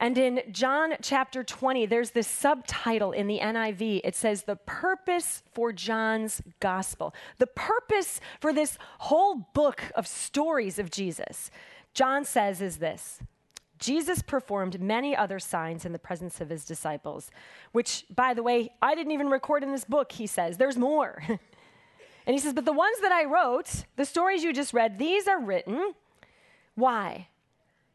And 0.00 0.16
in 0.16 0.42
John 0.52 0.94
chapter 1.02 1.42
20, 1.42 1.86
there's 1.86 2.12
this 2.12 2.28
subtitle 2.28 3.10
in 3.10 3.26
the 3.26 3.40
NIV. 3.40 4.02
It 4.04 4.14
says, 4.14 4.44
The 4.44 4.56
purpose 4.56 5.42
for 5.52 5.72
John's 5.72 6.40
gospel. 6.60 7.14
The 7.38 7.48
purpose 7.48 8.20
for 8.40 8.52
this 8.52 8.78
whole 8.98 9.48
book 9.54 9.82
of 9.96 10.06
stories 10.06 10.78
of 10.78 10.90
Jesus, 10.90 11.50
John 11.94 12.24
says, 12.24 12.62
is 12.62 12.76
this 12.76 13.20
Jesus 13.78 14.22
performed 14.22 14.80
many 14.80 15.16
other 15.16 15.38
signs 15.38 15.84
in 15.84 15.92
the 15.92 15.98
presence 15.98 16.40
of 16.40 16.50
his 16.50 16.64
disciples, 16.64 17.30
which, 17.72 18.04
by 18.14 18.34
the 18.34 18.42
way, 18.42 18.70
I 18.82 18.94
didn't 18.94 19.12
even 19.12 19.28
record 19.28 19.62
in 19.62 19.72
this 19.72 19.84
book, 19.84 20.12
he 20.12 20.26
says. 20.26 20.56
There's 20.56 20.76
more. 20.76 21.22
And 22.28 22.34
he 22.34 22.40
says, 22.40 22.52
But 22.52 22.66
the 22.66 22.72
ones 22.72 23.00
that 23.00 23.10
I 23.10 23.24
wrote, 23.24 23.84
the 23.96 24.04
stories 24.04 24.44
you 24.44 24.52
just 24.52 24.74
read, 24.74 24.98
these 24.98 25.26
are 25.26 25.40
written. 25.40 25.94
Why? 26.74 27.28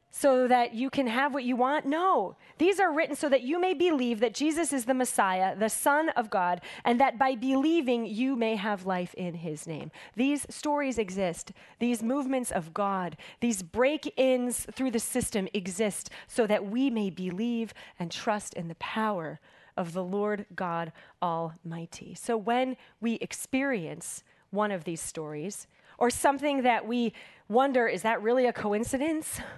So 0.09 0.47
that 0.47 0.73
you 0.73 0.89
can 0.89 1.05
have 1.05 1.35
what 1.35 1.43
you 1.43 1.55
want? 1.55 1.85
No. 1.85 2.35
These 2.57 2.79
are 2.79 2.91
written 2.91 3.15
so 3.15 3.29
that 3.29 3.43
you 3.43 3.59
may 3.59 3.75
believe 3.75 4.19
that 4.21 4.33
Jesus 4.33 4.73
is 4.73 4.85
the 4.85 4.95
Messiah, 4.95 5.55
the 5.55 5.69
Son 5.69 6.09
of 6.09 6.31
God, 6.31 6.61
and 6.83 6.99
that 6.99 7.19
by 7.19 7.35
believing 7.35 8.07
you 8.07 8.35
may 8.35 8.55
have 8.55 8.87
life 8.87 9.13
in 9.13 9.35
his 9.35 9.67
name. 9.67 9.91
These 10.15 10.47
stories 10.49 10.97
exist. 10.97 11.51
These 11.77 12.01
movements 12.01 12.49
of 12.49 12.73
God, 12.73 13.17
these 13.39 13.61
break 13.61 14.11
ins 14.17 14.65
through 14.73 14.91
the 14.91 14.99
system 14.99 15.47
exist 15.53 16.09
so 16.27 16.47
that 16.47 16.65
we 16.65 16.89
may 16.89 17.11
believe 17.11 17.71
and 17.99 18.09
trust 18.09 18.55
in 18.55 18.67
the 18.67 18.75
power 18.75 19.39
of 19.77 19.93
the 19.93 20.03
Lord 20.03 20.45
God 20.55 20.91
Almighty. 21.21 22.15
So 22.15 22.37
when 22.37 22.77
we 23.01 23.15
experience 23.15 24.23
one 24.51 24.71
of 24.71 24.83
these 24.83 25.01
stories, 25.01 25.67
or 25.97 26.09
something 26.09 26.63
that 26.63 26.87
we 26.87 27.13
wonder, 27.47 27.87
is 27.87 28.01
that 28.01 28.21
really 28.21 28.45
a 28.45 28.53
coincidence? 28.53 29.39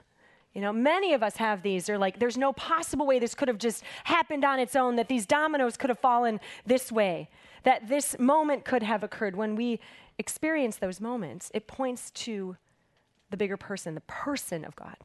You 0.54 0.62
know, 0.62 0.72
many 0.72 1.12
of 1.12 1.22
us 1.22 1.36
have 1.36 1.64
these. 1.64 1.86
They're 1.86 1.98
like, 1.98 2.18
there's 2.18 2.38
no 2.38 2.54
possible 2.54 3.06
way 3.06 3.20
this 3.20 3.36
could 3.36 3.50
have 3.50 3.58
just 3.58 3.84
happened 4.06 4.46
on 4.46 4.58
its 4.58 4.74
own, 4.74 4.96
that 4.96 5.10
these 5.10 5.26
dominoes 5.26 5.76
could 5.76 5.90
have 5.90 6.00
fallen 6.00 6.40
this 6.66 6.94
way, 6.94 7.28
that 7.64 7.90
this 7.90 8.18
moment 8.18 8.64
could 8.64 8.82
have 8.82 9.04
occurred. 9.04 9.36
When 9.36 9.58
we 9.58 9.82
experience 10.18 10.78
those 10.78 11.02
moments, 11.02 11.52
it 11.54 11.68
points 11.68 12.10
to 12.12 12.56
the 13.32 13.36
bigger 13.36 13.58
person, 13.58 13.96
the 13.96 14.02
person 14.08 14.64
of 14.64 14.78
God. 14.78 14.96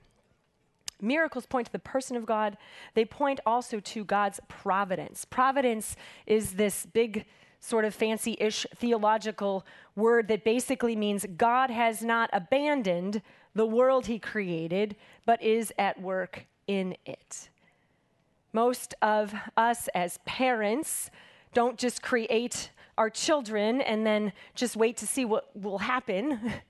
Miracles 1.02 1.46
point 1.46 1.66
to 1.66 1.72
the 1.72 1.78
person 1.78 2.16
of 2.16 2.26
God. 2.26 2.56
They 2.94 3.04
point 3.04 3.40
also 3.46 3.80
to 3.80 4.04
God's 4.04 4.40
providence. 4.48 5.24
Providence 5.24 5.96
is 6.26 6.54
this 6.54 6.86
big, 6.86 7.26
sort 7.60 7.84
of 7.84 7.94
fancy 7.94 8.36
ish 8.40 8.66
theological 8.76 9.66
word 9.94 10.28
that 10.28 10.44
basically 10.44 10.96
means 10.96 11.26
God 11.36 11.70
has 11.70 12.02
not 12.02 12.30
abandoned 12.32 13.22
the 13.54 13.66
world 13.66 14.06
he 14.06 14.18
created, 14.18 14.96
but 15.26 15.42
is 15.42 15.72
at 15.78 16.00
work 16.00 16.46
in 16.66 16.96
it. 17.04 17.50
Most 18.52 18.94
of 19.02 19.34
us 19.56 19.88
as 19.94 20.18
parents 20.24 21.10
don't 21.52 21.78
just 21.78 22.02
create 22.02 22.70
our 22.96 23.10
children 23.10 23.80
and 23.80 24.06
then 24.06 24.32
just 24.54 24.76
wait 24.76 24.96
to 24.98 25.06
see 25.06 25.24
what 25.24 25.50
will 25.56 25.78
happen. 25.78 26.52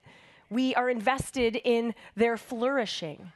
We 0.53 0.75
are 0.75 0.91
invested 0.91 1.61
in 1.63 1.95
their 2.17 2.37
flourishing. 2.37 3.31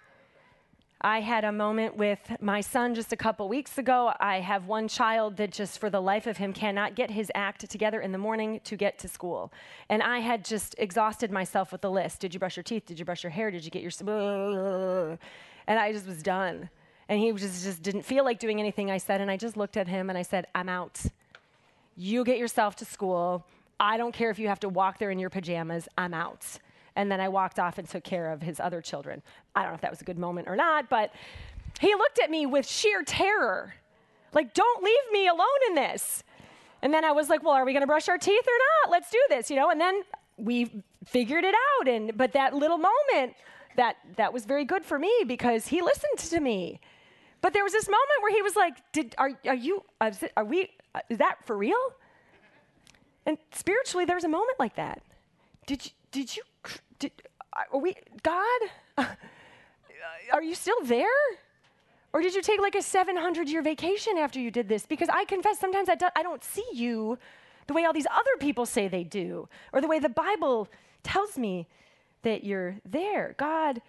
I 1.05 1.21
had 1.21 1.45
a 1.45 1.53
moment 1.53 1.99
with 1.99 2.19
my 2.41 2.63
son 2.63 2.95
just 2.95 3.13
a 3.13 3.17
couple 3.17 3.47
weeks 3.47 3.77
ago. 3.77 4.15
I 4.21 4.41
have 4.41 4.67
one 4.67 4.89
child 4.89 5.37
that 5.37 5.53
just 5.53 5.79
for 5.79 5.91
the 5.91 6.01
life 6.01 6.27
of 6.27 6.39
him 6.39 6.55
cannot 6.55 6.95
get 6.95 7.11
his 7.11 7.31
act 7.35 7.69
together 7.69 8.01
in 8.01 8.11
the 8.11 8.17
morning 8.17 8.63
to 8.65 8.75
get 8.75 8.99
to 9.01 9.09
school. 9.09 9.53
And 9.91 10.03
I 10.03 10.21
had 10.21 10.47
just 10.47 10.75
exhausted 10.79 11.31
myself 11.31 11.73
with 11.73 11.83
the 11.83 11.91
list. 11.91 12.21
Did 12.21 12.33
you 12.33 12.41
brush 12.41 12.57
your 12.57 12.63
teeth? 12.63 12.87
Did 12.87 12.99
you 12.99 13.05
brush 13.05 13.23
your 13.23 13.33
hair? 13.33 13.51
Did 13.51 13.67
you 13.67 13.71
get 13.71 13.83
your 13.83 13.91
and 15.67 15.79
I 15.79 15.93
just 15.93 16.07
was 16.07 16.23
done. 16.23 16.71
And 17.11 17.21
he 17.21 17.31
just, 17.33 17.65
just 17.65 17.83
didn't 17.83 18.07
feel 18.07 18.25
like 18.25 18.39
doing 18.39 18.59
anything 18.59 18.91
I 18.91 18.97
said 18.97 19.21
and 19.21 19.31
I 19.31 19.37
just 19.37 19.59
looked 19.59 19.77
at 19.77 19.87
him 19.87 20.09
and 20.09 20.17
I 20.17 20.23
said, 20.23 20.47
"I'm 20.55 20.71
out. 20.71 21.03
You 21.99 22.25
get 22.25 22.39
yourself 22.39 22.77
to 22.77 22.87
school. 22.87 23.47
I 23.79 23.99
don't 23.99 24.13
care 24.13 24.31
if 24.31 24.39
you 24.39 24.49
have 24.49 24.61
to 24.61 24.71
walk 24.71 24.99
there 24.99 25.11
in 25.11 25.19
your 25.19 25.29
pajamas. 25.29 25.87
I'm 25.99 26.15
out." 26.15 26.59
And 26.97 27.11
then 27.11 27.21
I 27.21 27.29
walked 27.29 27.59
off 27.59 27.79
and 27.79 27.89
took 27.89 28.05
care 28.05 28.31
of 28.31 28.43
his 28.43 28.61
other 28.61 28.81
children. 28.81 29.23
I 29.55 29.63
don't 29.63 29.73
know 29.73 29.75
if 29.75 29.81
that 29.81 29.91
was 29.91 30.01
a 30.01 30.05
good 30.05 30.19
moment 30.19 30.49
or 30.49 30.57
not, 30.57 30.89
but 30.89 31.13
he 31.81 31.95
looked 31.95 32.21
at 32.21 32.31
me 32.31 32.47
with 32.47 32.69
sheer 32.69 33.03
terror. 33.03 33.75
Like, 34.33 34.55
don't 34.55 34.83
leave 34.83 35.13
me 35.13 35.29
alone 35.29 35.49
in 35.69 35.75
this. 35.75 36.23
And 36.83 36.93
then 36.93 37.05
I 37.05 37.13
was 37.13 37.29
like, 37.29 37.43
well, 37.43 37.55
are 37.55 37.65
we 37.65 37.73
going 37.73 37.83
to 37.83 37.87
brush 37.87 38.09
our 38.09 38.19
teeth 38.19 38.45
or 38.47 38.59
not? 38.83 38.93
Let's 38.93 39.11
do 39.11 39.21
this, 39.29 39.51
you 39.51 39.57
know? 39.57 39.71
And 39.71 39.81
then 39.81 40.03
we 40.37 40.83
figured 41.07 41.45
it 41.45 41.55
out. 41.55 41.89
And, 41.89 42.17
but 42.17 42.33
that 42.33 42.55
little 42.55 42.79
moment, 42.79 43.35
that, 43.77 43.97
that 44.17 44.33
was 44.33 44.45
very 44.45 44.65
good 44.65 44.85
for 44.85 44.99
me 44.99 45.13
because 45.27 45.67
he 45.67 45.83
listened 45.83 46.19
to 46.19 46.41
me. 46.41 46.81
But 47.41 47.53
there 47.53 47.65
was 47.65 47.73
this 47.73 47.89
moment 47.89 48.23
where 48.23 48.33
he 48.33 48.43
was 48.43 48.57
like, 48.57 48.75
Did, 48.93 49.15
are, 49.19 49.31
are 49.47 49.55
you, 49.55 49.85
are 50.01 50.45
we, 50.45 50.71
is 51.09 51.19
that 51.19 51.37
for 51.45 51.57
real? 51.57 51.77
And 53.27 53.39
spiritually, 53.53 54.05
there's 54.05 54.25
a 54.25 54.29
moment 54.29 54.59
like 54.59 54.77
that. 54.77 55.03
Did 55.67 55.85
you, 55.85 55.91
did 56.11 56.37
you, 56.37 56.43
did, 56.99 57.13
are 57.53 57.79
we, 57.79 57.95
God, 58.23 58.61
are 60.33 60.43
you 60.43 60.55
still 60.55 60.83
there? 60.85 61.07
Or 62.13 62.23
did 62.23 62.35
you 62.35 62.43
take 62.43 62.61
like 62.61 62.77
a 62.77 62.83
700 62.83 63.49
year 63.49 63.63
vacation 63.63 64.19
after 64.19 64.39
you 64.39 64.51
did 64.51 64.69
this? 64.69 64.87
Because 64.87 65.09
I 65.09 65.25
confess, 65.25 65.59
sometimes 65.59 65.89
I, 65.89 65.97
do, 65.97 66.07
I 66.15 66.23
don't 66.23 66.45
see 66.45 66.65
you 66.73 67.19
the 67.67 67.75
way 67.75 67.85
all 67.85 67.93
these 67.93 68.07
other 68.11 68.37
people 68.39 68.67
say 68.67 68.89
they 68.89 69.05
do, 69.05 69.49
or 69.73 69.81
the 69.81 69.89
way 69.89 69.99
the 69.99 70.09
Bible 70.09 70.69
tells 71.03 71.39
me 71.39 71.67
that 72.23 72.45
you're 72.45 72.77
there. 72.85 73.35
God's 73.39 73.81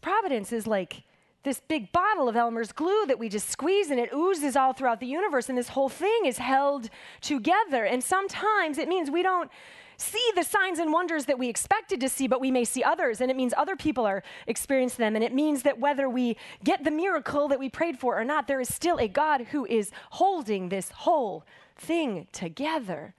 providence 0.00 0.52
is 0.52 0.66
like 0.66 1.02
this 1.44 1.60
big 1.66 1.90
bottle 1.92 2.28
of 2.28 2.36
Elmer's 2.36 2.72
glue 2.72 3.06
that 3.06 3.18
we 3.18 3.28
just 3.28 3.48
squeeze 3.48 3.90
and 3.90 3.98
it 3.98 4.10
oozes 4.14 4.54
all 4.56 4.72
throughout 4.72 5.00
the 5.00 5.06
universe, 5.06 5.48
and 5.48 5.56
this 5.56 5.68
whole 5.68 5.88
thing 5.88 6.26
is 6.26 6.38
held 6.38 6.90
together. 7.20 7.84
And 7.84 8.02
sometimes 8.02 8.78
it 8.78 8.88
means 8.88 9.10
we 9.10 9.22
don't 9.22 9.50
see 9.96 10.22
the 10.34 10.42
signs 10.42 10.78
and 10.78 10.92
wonders 10.92 11.26
that 11.26 11.38
we 11.38 11.48
expected 11.48 12.00
to 12.00 12.08
see, 12.08 12.26
but 12.26 12.40
we 12.40 12.50
may 12.50 12.64
see 12.64 12.82
others, 12.82 13.20
and 13.20 13.30
it 13.30 13.36
means 13.36 13.54
other 13.56 13.76
people 13.76 14.06
are 14.06 14.22
experiencing 14.46 15.02
them. 15.02 15.14
And 15.14 15.24
it 15.24 15.34
means 15.34 15.62
that 15.62 15.78
whether 15.78 16.08
we 16.08 16.36
get 16.64 16.84
the 16.84 16.90
miracle 16.90 17.48
that 17.48 17.58
we 17.58 17.68
prayed 17.68 17.98
for 17.98 18.18
or 18.18 18.24
not, 18.24 18.46
there 18.46 18.60
is 18.60 18.72
still 18.72 18.98
a 18.98 19.08
God 19.08 19.42
who 19.52 19.66
is 19.66 19.90
holding 20.10 20.68
this 20.68 20.90
whole 20.90 21.44
thing 21.76 22.26
together. 22.32 23.14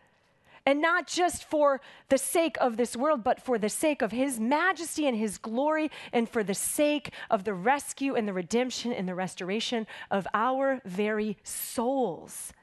And 0.66 0.82
not 0.82 1.08
just 1.08 1.44
for 1.44 1.82
the 2.08 2.18
sake 2.18 2.56
of 2.62 2.78
this 2.78 2.96
world, 2.96 3.24
but 3.24 3.42
for 3.42 3.58
the 3.58 3.68
sake 3.68 4.02
of 4.02 4.12
His 4.12 4.40
majesty 4.40 5.06
and 5.06 5.18
His 5.18 5.38
glory, 5.38 5.92
and 6.14 6.30
for 6.30 6.42
the 6.42 6.54
sake 6.54 7.12
of 7.30 7.44
the 7.44 7.54
rescue 7.54 8.16
and 8.16 8.28
the 8.28 8.34
redemption 8.34 8.94
and 8.94 9.08
the 9.08 9.16
restoration 9.16 9.86
of 10.10 10.26
our 10.34 10.82
very 10.86 11.38
souls. 11.44 12.54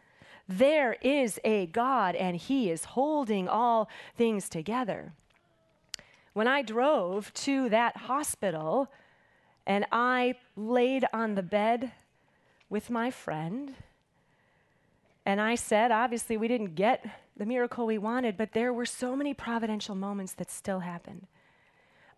There 0.52 0.96
is 1.00 1.38
a 1.44 1.66
God, 1.66 2.16
and 2.16 2.36
He 2.36 2.72
is 2.72 2.84
holding 2.84 3.46
all 3.46 3.88
things 4.16 4.48
together. 4.48 5.12
When 6.32 6.48
I 6.48 6.62
drove 6.62 7.32
to 7.34 7.68
that 7.68 7.96
hospital 7.96 8.88
and 9.64 9.86
I 9.92 10.34
laid 10.56 11.04
on 11.12 11.36
the 11.36 11.44
bed 11.44 11.92
with 12.68 12.90
my 12.90 13.12
friend, 13.12 13.76
and 15.24 15.40
I 15.40 15.54
said, 15.54 15.92
obviously, 15.92 16.36
we 16.36 16.48
didn't 16.48 16.74
get 16.74 17.06
the 17.36 17.46
miracle 17.46 17.86
we 17.86 17.98
wanted, 17.98 18.36
but 18.36 18.52
there 18.52 18.72
were 18.72 18.86
so 18.86 19.14
many 19.14 19.32
providential 19.32 19.94
moments 19.94 20.32
that 20.32 20.50
still 20.50 20.80
happened. 20.80 21.28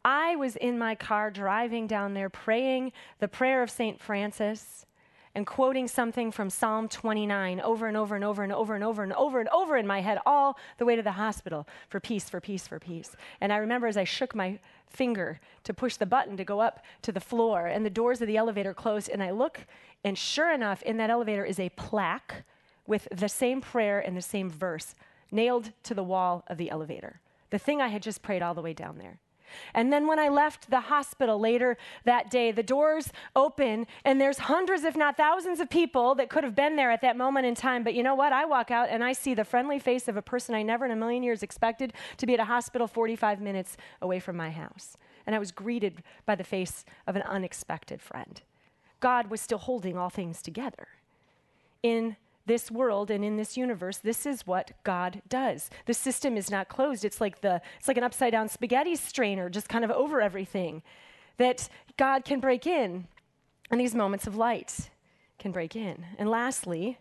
I 0.06 0.36
was 0.36 0.56
in 0.56 0.78
my 0.78 0.94
car 0.94 1.30
driving 1.30 1.86
down 1.86 2.14
there 2.14 2.30
praying 2.30 2.92
the 3.18 3.28
prayer 3.28 3.62
of 3.62 3.70
St. 3.70 4.00
Francis 4.00 4.86
and 5.34 5.46
quoting 5.46 5.88
something 5.88 6.30
from 6.30 6.50
Psalm 6.50 6.88
29 6.88 7.60
over 7.60 7.86
and 7.86 7.96
over 7.96 8.14
and 8.14 8.24
over 8.24 8.42
and 8.42 8.52
over 8.52 8.74
and 8.74 8.84
over 8.84 9.02
and 9.02 9.12
over 9.12 9.40
and 9.40 9.48
over 9.48 9.76
in 9.76 9.86
my 9.86 10.00
head 10.00 10.18
all 10.26 10.58
the 10.78 10.84
way 10.84 10.96
to 10.96 11.02
the 11.02 11.12
hospital 11.12 11.66
for 11.88 12.00
peace, 12.00 12.28
for 12.28 12.40
peace, 12.40 12.66
for 12.66 12.78
peace. 12.78 13.16
And 13.40 13.52
I 13.52 13.56
remember 13.56 13.86
as 13.86 13.96
I 13.96 14.04
shook 14.04 14.34
my 14.34 14.58
finger 14.86 15.40
to 15.64 15.72
push 15.72 15.96
the 15.96 16.06
button 16.06 16.36
to 16.36 16.44
go 16.44 16.60
up 16.60 16.84
to 17.02 17.12
the 17.12 17.20
floor 17.20 17.66
and 17.66 17.84
the 17.84 17.90
doors 17.90 18.20
of 18.20 18.26
the 18.26 18.36
elevator 18.36 18.74
closed 18.74 19.08
and 19.08 19.22
I 19.22 19.30
look 19.30 19.60
and 20.04 20.18
sure 20.18 20.52
enough 20.52 20.82
in 20.82 20.98
that 20.98 21.10
elevator 21.10 21.44
is 21.44 21.58
a 21.58 21.70
plaque 21.70 22.44
with 22.86 23.08
the 23.10 23.28
same 23.28 23.60
prayer 23.60 24.00
and 24.00 24.16
the 24.16 24.22
same 24.22 24.50
verse 24.50 24.94
nailed 25.30 25.72
to 25.84 25.94
the 25.94 26.02
wall 26.02 26.44
of 26.48 26.58
the 26.58 26.70
elevator. 26.70 27.20
The 27.50 27.58
thing 27.58 27.80
I 27.80 27.88
had 27.88 28.02
just 28.02 28.22
prayed 28.22 28.42
all 28.42 28.54
the 28.54 28.62
way 28.62 28.74
down 28.74 28.98
there. 28.98 29.18
And 29.74 29.92
then 29.92 30.06
when 30.06 30.18
I 30.18 30.28
left 30.28 30.70
the 30.70 30.80
hospital 30.80 31.38
later 31.38 31.76
that 32.04 32.30
day, 32.30 32.52
the 32.52 32.62
doors 32.62 33.12
open 33.36 33.86
and 34.04 34.20
there's 34.20 34.38
hundreds, 34.38 34.84
if 34.84 34.96
not 34.96 35.16
thousands, 35.16 35.60
of 35.60 35.70
people 35.70 36.14
that 36.16 36.28
could 36.28 36.44
have 36.44 36.54
been 36.54 36.76
there 36.76 36.90
at 36.90 37.00
that 37.02 37.16
moment 37.16 37.46
in 37.46 37.54
time. 37.54 37.84
But 37.84 37.94
you 37.94 38.02
know 38.02 38.14
what? 38.14 38.32
I 38.32 38.44
walk 38.44 38.70
out 38.70 38.88
and 38.90 39.04
I 39.04 39.12
see 39.12 39.34
the 39.34 39.44
friendly 39.44 39.78
face 39.78 40.08
of 40.08 40.16
a 40.16 40.22
person 40.22 40.54
I 40.54 40.62
never 40.62 40.84
in 40.84 40.90
a 40.90 40.96
million 40.96 41.22
years 41.22 41.42
expected 41.42 41.92
to 42.16 42.26
be 42.26 42.34
at 42.34 42.40
a 42.40 42.44
hospital 42.44 42.86
45 42.86 43.40
minutes 43.40 43.76
away 44.00 44.20
from 44.20 44.36
my 44.36 44.50
house. 44.50 44.96
And 45.26 45.36
I 45.36 45.38
was 45.38 45.52
greeted 45.52 46.02
by 46.26 46.34
the 46.34 46.44
face 46.44 46.84
of 47.06 47.16
an 47.16 47.22
unexpected 47.22 48.00
friend. 48.00 48.40
God 49.00 49.30
was 49.30 49.40
still 49.40 49.58
holding 49.58 49.96
all 49.96 50.10
things 50.10 50.42
together 50.42 50.88
in 51.82 52.16
this 52.46 52.70
world 52.70 53.10
and 53.10 53.24
in 53.24 53.36
this 53.36 53.56
universe 53.56 53.98
this 53.98 54.26
is 54.26 54.46
what 54.46 54.72
god 54.84 55.22
does. 55.28 55.70
The 55.86 55.94
system 55.94 56.36
is 56.36 56.50
not 56.50 56.68
closed. 56.68 57.04
It's 57.04 57.20
like 57.20 57.40
the 57.40 57.60
it's 57.78 57.88
like 57.88 57.96
an 57.96 58.04
upside 58.04 58.32
down 58.32 58.48
spaghetti 58.48 58.96
strainer 58.96 59.48
just 59.48 59.68
kind 59.68 59.84
of 59.84 59.90
over 59.90 60.20
everything 60.20 60.82
that 61.36 61.68
god 61.96 62.24
can 62.24 62.40
break 62.40 62.66
in. 62.66 63.06
And 63.70 63.80
these 63.80 63.94
moments 63.94 64.26
of 64.26 64.36
light 64.36 64.90
can 65.38 65.52
break 65.52 65.76
in. 65.76 66.04
And 66.18 66.28
lastly 66.28 66.98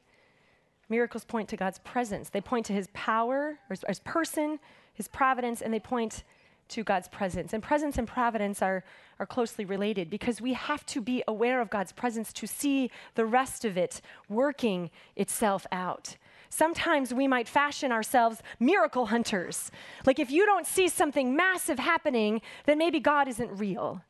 miracles 0.89 1.23
point 1.23 1.47
to 1.49 1.57
god's 1.57 1.79
presence. 1.79 2.29
They 2.29 2.41
point 2.41 2.65
to 2.65 2.73
his 2.73 2.87
power 2.93 3.59
or 3.69 3.71
his, 3.71 3.83
his 3.87 3.99
person 3.99 4.59
his 4.93 5.07
providence 5.07 5.61
and 5.61 5.73
they 5.73 5.79
point 5.79 6.23
to 6.71 6.83
God's 6.83 7.07
presence. 7.07 7.53
And 7.53 7.61
presence 7.61 7.97
and 7.97 8.07
providence 8.07 8.61
are, 8.61 8.83
are 9.19 9.25
closely 9.25 9.65
related 9.65 10.09
because 10.09 10.41
we 10.41 10.53
have 10.53 10.85
to 10.87 11.01
be 11.01 11.23
aware 11.27 11.61
of 11.61 11.69
God's 11.69 11.91
presence 11.91 12.33
to 12.33 12.47
see 12.47 12.89
the 13.15 13.25
rest 13.25 13.65
of 13.65 13.77
it 13.77 14.01
working 14.29 14.89
itself 15.15 15.65
out. 15.71 16.17
Sometimes 16.49 17.13
we 17.13 17.27
might 17.27 17.47
fashion 17.47 17.91
ourselves 17.91 18.41
miracle 18.59 19.05
hunters. 19.07 19.71
Like 20.05 20.19
if 20.19 20.29
you 20.29 20.45
don't 20.45 20.67
see 20.67 20.89
something 20.89 21.35
massive 21.35 21.79
happening, 21.79 22.41
then 22.65 22.77
maybe 22.77 22.99
God 22.99 23.27
isn't 23.27 23.57
real. 23.57 24.01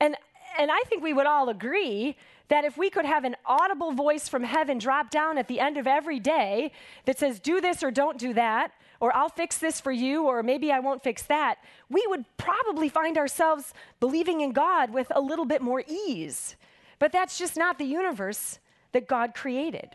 And 0.00 0.16
and 0.58 0.70
I 0.72 0.82
think 0.86 1.02
we 1.02 1.12
would 1.12 1.26
all 1.26 1.48
agree 1.48 2.16
that 2.48 2.64
if 2.64 2.76
we 2.78 2.90
could 2.90 3.04
have 3.04 3.24
an 3.24 3.36
audible 3.44 3.92
voice 3.92 4.28
from 4.28 4.42
heaven 4.42 4.78
drop 4.78 5.10
down 5.10 5.38
at 5.38 5.48
the 5.48 5.60
end 5.60 5.76
of 5.76 5.86
every 5.86 6.18
day 6.18 6.72
that 7.04 7.18
says, 7.18 7.40
do 7.40 7.60
this 7.60 7.82
or 7.82 7.90
don't 7.90 8.18
do 8.18 8.32
that, 8.34 8.72
or 9.00 9.14
I'll 9.14 9.28
fix 9.28 9.58
this 9.58 9.80
for 9.80 9.92
you, 9.92 10.24
or 10.26 10.42
maybe 10.42 10.72
I 10.72 10.80
won't 10.80 11.04
fix 11.04 11.22
that, 11.24 11.56
we 11.88 12.04
would 12.08 12.24
probably 12.36 12.88
find 12.88 13.16
ourselves 13.16 13.72
believing 14.00 14.40
in 14.40 14.52
God 14.52 14.92
with 14.92 15.12
a 15.14 15.20
little 15.20 15.44
bit 15.44 15.62
more 15.62 15.84
ease. 15.86 16.56
But 16.98 17.12
that's 17.12 17.38
just 17.38 17.56
not 17.56 17.78
the 17.78 17.84
universe 17.84 18.58
that 18.92 19.06
God 19.06 19.34
created. 19.34 19.90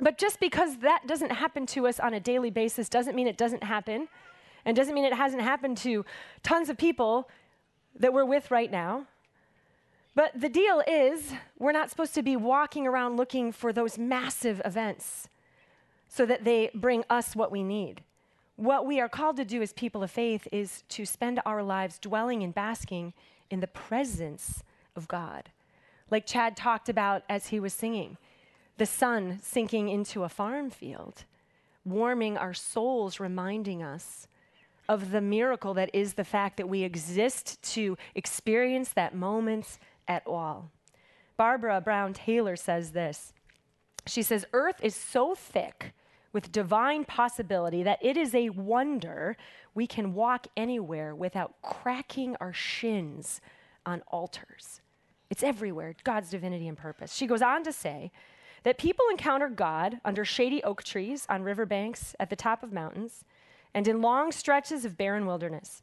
But 0.00 0.16
just 0.16 0.40
because 0.40 0.78
that 0.78 1.06
doesn't 1.06 1.32
happen 1.32 1.66
to 1.66 1.86
us 1.86 2.00
on 2.00 2.14
a 2.14 2.20
daily 2.20 2.50
basis 2.50 2.88
doesn't 2.88 3.14
mean 3.14 3.26
it 3.26 3.36
doesn't 3.36 3.62
happen, 3.62 4.08
and 4.64 4.76
doesn't 4.76 4.94
mean 4.94 5.04
it 5.04 5.12
hasn't 5.12 5.42
happened 5.42 5.76
to 5.78 6.04
tons 6.42 6.70
of 6.70 6.78
people 6.78 7.28
that 7.96 8.12
we're 8.12 8.24
with 8.24 8.50
right 8.50 8.70
now. 8.70 9.06
But 10.14 10.40
the 10.40 10.48
deal 10.48 10.82
is, 10.86 11.32
we're 11.58 11.72
not 11.72 11.90
supposed 11.90 12.14
to 12.14 12.22
be 12.22 12.36
walking 12.36 12.86
around 12.86 13.16
looking 13.16 13.50
for 13.50 13.72
those 13.72 13.98
massive 13.98 14.62
events 14.64 15.28
so 16.08 16.24
that 16.26 16.44
they 16.44 16.70
bring 16.74 17.04
us 17.10 17.34
what 17.34 17.50
we 17.50 17.64
need. 17.64 18.02
What 18.56 18.86
we 18.86 19.00
are 19.00 19.08
called 19.08 19.36
to 19.38 19.44
do 19.44 19.60
as 19.62 19.72
people 19.72 20.04
of 20.04 20.12
faith 20.12 20.46
is 20.52 20.84
to 20.90 21.04
spend 21.04 21.40
our 21.44 21.62
lives 21.62 21.98
dwelling 21.98 22.44
and 22.44 22.54
basking 22.54 23.12
in 23.50 23.58
the 23.58 23.66
presence 23.66 24.62
of 24.94 25.08
God. 25.08 25.50
Like 26.10 26.26
Chad 26.26 26.56
talked 26.56 26.88
about 26.88 27.24
as 27.28 27.48
he 27.48 27.58
was 27.58 27.72
singing, 27.72 28.16
the 28.78 28.86
sun 28.86 29.40
sinking 29.42 29.88
into 29.88 30.22
a 30.22 30.28
farm 30.28 30.70
field, 30.70 31.24
warming 31.84 32.38
our 32.38 32.54
souls, 32.54 33.18
reminding 33.18 33.82
us 33.82 34.28
of 34.88 35.10
the 35.10 35.20
miracle 35.20 35.74
that 35.74 35.90
is 35.92 36.14
the 36.14 36.24
fact 36.24 36.56
that 36.56 36.68
we 36.68 36.84
exist 36.84 37.60
to 37.62 37.96
experience 38.14 38.90
that 38.90 39.14
moment 39.14 39.78
at 40.08 40.26
all. 40.26 40.70
Barbara 41.36 41.80
Brown 41.80 42.12
Taylor 42.12 42.56
says 42.56 42.92
this. 42.92 43.32
She 44.06 44.22
says, 44.22 44.44
Earth 44.52 44.76
is 44.82 44.94
so 44.94 45.34
thick 45.34 45.92
with 46.32 46.52
divine 46.52 47.04
possibility 47.04 47.82
that 47.82 47.98
it 48.02 48.16
is 48.16 48.34
a 48.34 48.50
wonder 48.50 49.36
we 49.74 49.86
can 49.86 50.14
walk 50.14 50.46
anywhere 50.56 51.14
without 51.14 51.54
cracking 51.62 52.36
our 52.40 52.52
shins 52.52 53.40
on 53.86 54.02
altars. 54.08 54.80
It's 55.30 55.42
everywhere, 55.42 55.94
God's 56.04 56.30
divinity 56.30 56.68
and 56.68 56.76
purpose. 56.76 57.14
She 57.14 57.26
goes 57.26 57.42
on 57.42 57.64
to 57.64 57.72
say 57.72 58.12
that 58.64 58.78
people 58.78 59.04
encounter 59.10 59.48
God 59.48 60.00
under 60.04 60.24
shady 60.24 60.62
oak 60.62 60.82
trees, 60.82 61.26
on 61.28 61.42
riverbanks, 61.42 62.14
at 62.18 62.30
the 62.30 62.36
top 62.36 62.62
of 62.62 62.72
mountains, 62.72 63.24
and 63.72 63.88
in 63.88 64.00
long 64.00 64.32
stretches 64.32 64.84
of 64.84 64.96
barren 64.96 65.26
wilderness. 65.26 65.82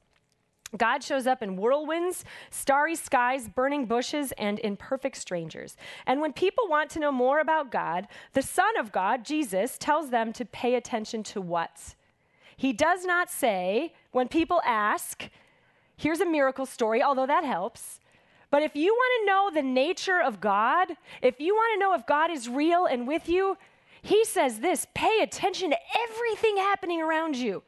God 0.78 1.04
shows 1.04 1.28
up 1.28 1.44
in 1.44 1.58
whirlwinds, 1.58 2.24
starry 2.50 2.96
skies, 2.96 3.50
burning 3.50 3.86
bushes, 3.86 4.32
and 4.38 4.58
in 4.60 4.78
perfect 4.78 5.18
strangers. 5.18 5.76
And 6.06 6.22
when 6.22 6.32
people 6.32 6.68
want 6.70 6.90
to 6.92 7.00
know 7.00 7.12
more 7.12 7.40
about 7.40 7.72
God, 7.72 8.08
the 8.34 8.42
Son 8.42 8.78
of 8.78 8.92
God, 8.92 9.26
Jesus, 9.26 9.78
tells 9.78 10.10
them 10.10 10.32
to 10.34 10.46
pay 10.46 10.76
attention 10.76 11.24
to 11.24 11.42
what? 11.42 11.96
He 12.56 12.74
does 12.74 13.06
not 13.06 13.30
say, 13.30 13.94
when 14.12 14.28
people 14.28 14.62
ask, 14.66 15.30
here's 15.98 16.22
a 16.22 16.26
miracle 16.26 16.66
story, 16.66 17.04
although 17.04 17.28
that 17.28 17.44
helps. 17.44 18.00
But 18.50 18.64
if 18.64 18.76
you 18.76 18.94
want 18.94 19.22
to 19.22 19.26
know 19.26 19.52
the 19.54 19.68
nature 19.68 20.22
of 20.22 20.40
God, 20.40 20.90
if 21.22 21.40
you 21.40 21.56
want 21.56 21.74
to 21.74 21.80
know 21.80 21.94
if 21.94 22.06
God 22.06 22.30
is 22.32 22.48
real 22.48 22.86
and 22.86 23.08
with 23.08 23.28
you, 23.28 23.58
he 24.02 24.24
says 24.26 24.60
this 24.60 24.86
pay 24.94 25.20
attention 25.22 25.70
to 25.72 25.78
everything 26.10 26.58
happening 26.58 27.02
around 27.02 27.36
you. 27.36 27.64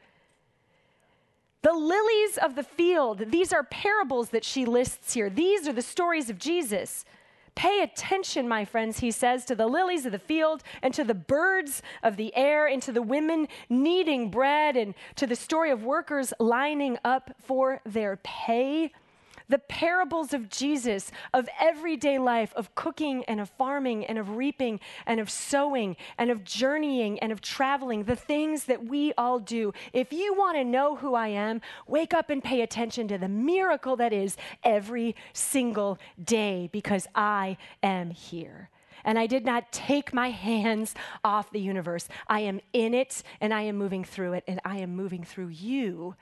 The 1.64 1.74
lilies 1.74 2.38
of 2.38 2.56
the 2.56 2.64
field, 2.64 3.32
these 3.32 3.52
are 3.54 3.64
parables 3.64 4.30
that 4.30 4.44
she 4.44 4.66
lists 4.66 5.14
here. 5.14 5.30
These 5.30 5.68
are 5.68 5.74
the 5.74 5.82
stories 5.82 6.30
of 6.30 6.38
Jesus. 6.38 7.06
Pay 7.56 7.82
attention, 7.82 8.50
my 8.50 8.66
friends, 8.66 9.00
he 9.00 9.12
says, 9.12 9.46
to 9.46 9.56
the 9.56 9.68
lilies 9.68 10.06
of 10.06 10.12
the 10.12 10.20
field 10.20 10.62
and 10.82 10.94
to 10.94 11.04
the 11.04 11.14
birds 11.14 11.82
of 12.02 12.18
the 12.18 12.36
air 12.36 12.68
and 12.68 12.82
to 12.82 12.92
the 12.92 13.02
women 13.02 13.48
kneading 13.70 14.30
bread 14.30 14.76
and 14.76 14.94
to 15.16 15.26
the 15.26 15.36
story 15.36 15.72
of 15.72 15.84
workers 15.84 16.34
lining 16.38 16.98
up 17.06 17.34
for 17.40 17.80
their 17.86 18.20
pay 18.24 18.92
the 19.50 19.60
parables 19.60 20.34
of 20.34 20.50
Jesus, 20.50 21.12
of 21.34 21.50
everyday 21.60 22.18
life, 22.18 22.54
of 22.56 22.74
cooking 22.76 23.24
and 23.26 23.40
of 23.40 23.50
farming 23.50 24.06
and 24.06 24.18
of 24.18 24.38
reaping 24.38 24.80
and 25.06 25.20
of 25.20 25.30
sowing 25.30 25.96
and 26.18 26.30
of 26.30 26.44
journeying 26.44 27.20
and 27.20 27.32
of 27.32 27.42
traveling, 27.42 28.04
the 28.04 28.16
things 28.16 28.66
that 28.66 28.86
we 28.86 29.14
all 29.18 29.40
do. 29.40 29.74
If 29.92 30.14
you 30.14 30.34
want 30.34 30.58
to 30.58 30.64
know 30.64 30.96
who 30.96 31.16
I 31.16 31.30
am, 31.30 31.62
wake 31.88 32.14
up 32.14 32.30
and 32.30 32.44
pay 32.44 32.62
attention 32.62 33.08
to 33.10 33.18
the 33.18 33.30
miracle 33.30 33.96
that 33.98 34.14
is 34.14 34.38
every 34.64 35.16
single 35.34 36.00
day 36.24 36.70
because 36.72 37.08
I 37.16 37.58
am 37.82 38.12
here 38.12 38.70
and 39.04 39.20
I 39.20 39.28
did 39.28 39.46
not 39.46 39.72
take 39.72 40.14
my 40.14 40.30
hands 40.30 40.96
off 41.24 41.52
the 41.52 41.60
universe. 41.60 42.08
I 42.28 42.42
am 42.42 42.62
in 42.72 42.94
it 42.94 43.24
and 43.42 43.54
I 43.54 43.64
am 43.64 43.76
moving 43.76 44.04
through 44.04 44.34
it 44.34 44.44
and 44.48 44.60
I 44.64 44.78
am 44.78 44.96
moving 44.96 45.24
through 45.24 45.50
you 45.50 46.16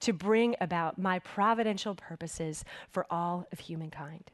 to 0.00 0.12
bring 0.12 0.54
about 0.60 0.98
my 0.98 1.18
providential 1.18 1.94
purposes 1.94 2.64
for 2.90 3.06
all 3.10 3.46
of 3.52 3.60
humankind. 3.60 4.30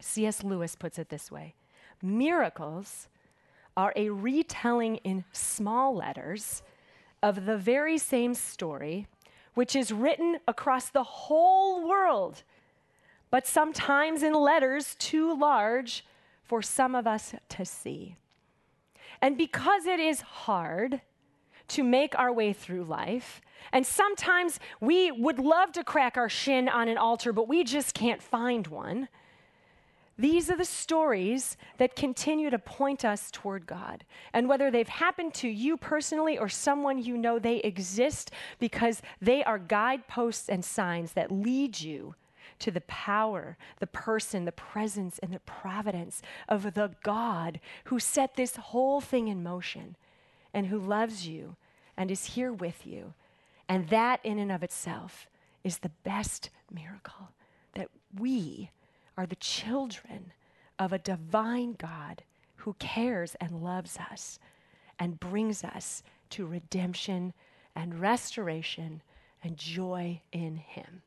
C.S. 0.00 0.44
Lewis 0.44 0.76
puts 0.76 0.98
it 0.98 1.08
this 1.08 1.30
way 1.30 1.54
Miracles 2.02 3.08
are 3.76 3.92
a 3.96 4.10
retelling 4.10 4.96
in 4.96 5.24
small 5.32 5.94
letters 5.94 6.62
of 7.22 7.46
the 7.46 7.56
very 7.56 7.98
same 7.98 8.34
story, 8.34 9.06
which 9.54 9.74
is 9.74 9.92
written 9.92 10.38
across 10.46 10.88
the 10.90 11.02
whole 11.02 11.88
world, 11.88 12.42
but 13.30 13.46
sometimes 13.46 14.22
in 14.22 14.32
letters 14.32 14.96
too 14.98 15.36
large 15.36 16.04
for 16.42 16.62
some 16.62 16.94
of 16.94 17.06
us 17.06 17.34
to 17.48 17.64
see. 17.64 18.16
And 19.20 19.36
because 19.36 19.86
it 19.86 20.00
is 20.00 20.20
hard 20.20 21.00
to 21.68 21.82
make 21.82 22.18
our 22.18 22.32
way 22.32 22.52
through 22.52 22.84
life, 22.84 23.40
and 23.72 23.86
sometimes 23.86 24.60
we 24.80 25.10
would 25.10 25.38
love 25.38 25.72
to 25.72 25.84
crack 25.84 26.16
our 26.16 26.28
shin 26.28 26.68
on 26.68 26.88
an 26.88 26.98
altar, 26.98 27.32
but 27.32 27.48
we 27.48 27.64
just 27.64 27.94
can't 27.94 28.22
find 28.22 28.66
one. 28.66 29.08
These 30.18 30.50
are 30.50 30.56
the 30.56 30.64
stories 30.64 31.56
that 31.76 31.94
continue 31.94 32.50
to 32.50 32.58
point 32.58 33.04
us 33.04 33.30
toward 33.30 33.66
God. 33.66 34.04
And 34.32 34.48
whether 34.48 34.68
they've 34.68 34.88
happened 34.88 35.32
to 35.34 35.48
you 35.48 35.76
personally 35.76 36.36
or 36.36 36.48
someone 36.48 36.98
you 36.98 37.16
know, 37.16 37.38
they 37.38 37.58
exist 37.58 38.32
because 38.58 39.00
they 39.22 39.44
are 39.44 39.60
guideposts 39.60 40.48
and 40.48 40.64
signs 40.64 41.12
that 41.12 41.30
lead 41.30 41.80
you 41.80 42.16
to 42.58 42.72
the 42.72 42.80
power, 42.82 43.56
the 43.78 43.86
person, 43.86 44.44
the 44.44 44.50
presence, 44.50 45.20
and 45.20 45.32
the 45.32 45.38
providence 45.40 46.20
of 46.48 46.74
the 46.74 46.90
God 47.04 47.60
who 47.84 48.00
set 48.00 48.34
this 48.34 48.56
whole 48.56 49.00
thing 49.00 49.28
in 49.28 49.44
motion 49.44 49.94
and 50.52 50.66
who 50.66 50.78
loves 50.78 51.26
you 51.26 51.56
and 51.96 52.10
is 52.10 52.24
here 52.24 52.52
with 52.52 52.86
you 52.86 53.14
and 53.68 53.88
that, 53.88 54.20
in 54.24 54.38
and 54.38 54.50
of 54.50 54.62
itself, 54.62 55.28
is 55.62 55.78
the 55.78 55.90
best 56.02 56.50
miracle 56.70 57.30
that 57.74 57.88
we 58.18 58.70
are 59.16 59.26
the 59.26 59.36
children 59.36 60.32
of 60.78 60.92
a 60.92 60.98
divine 60.98 61.74
God 61.74 62.22
who 62.56 62.74
cares 62.78 63.34
and 63.40 63.62
loves 63.62 63.98
us 64.10 64.38
and 64.98 65.20
brings 65.20 65.62
us 65.62 66.02
to 66.30 66.46
redemption 66.46 67.34
and 67.76 68.00
restoration 68.00 69.02
and 69.44 69.56
joy 69.56 70.20
in 70.32 70.56
Him. 70.56 71.02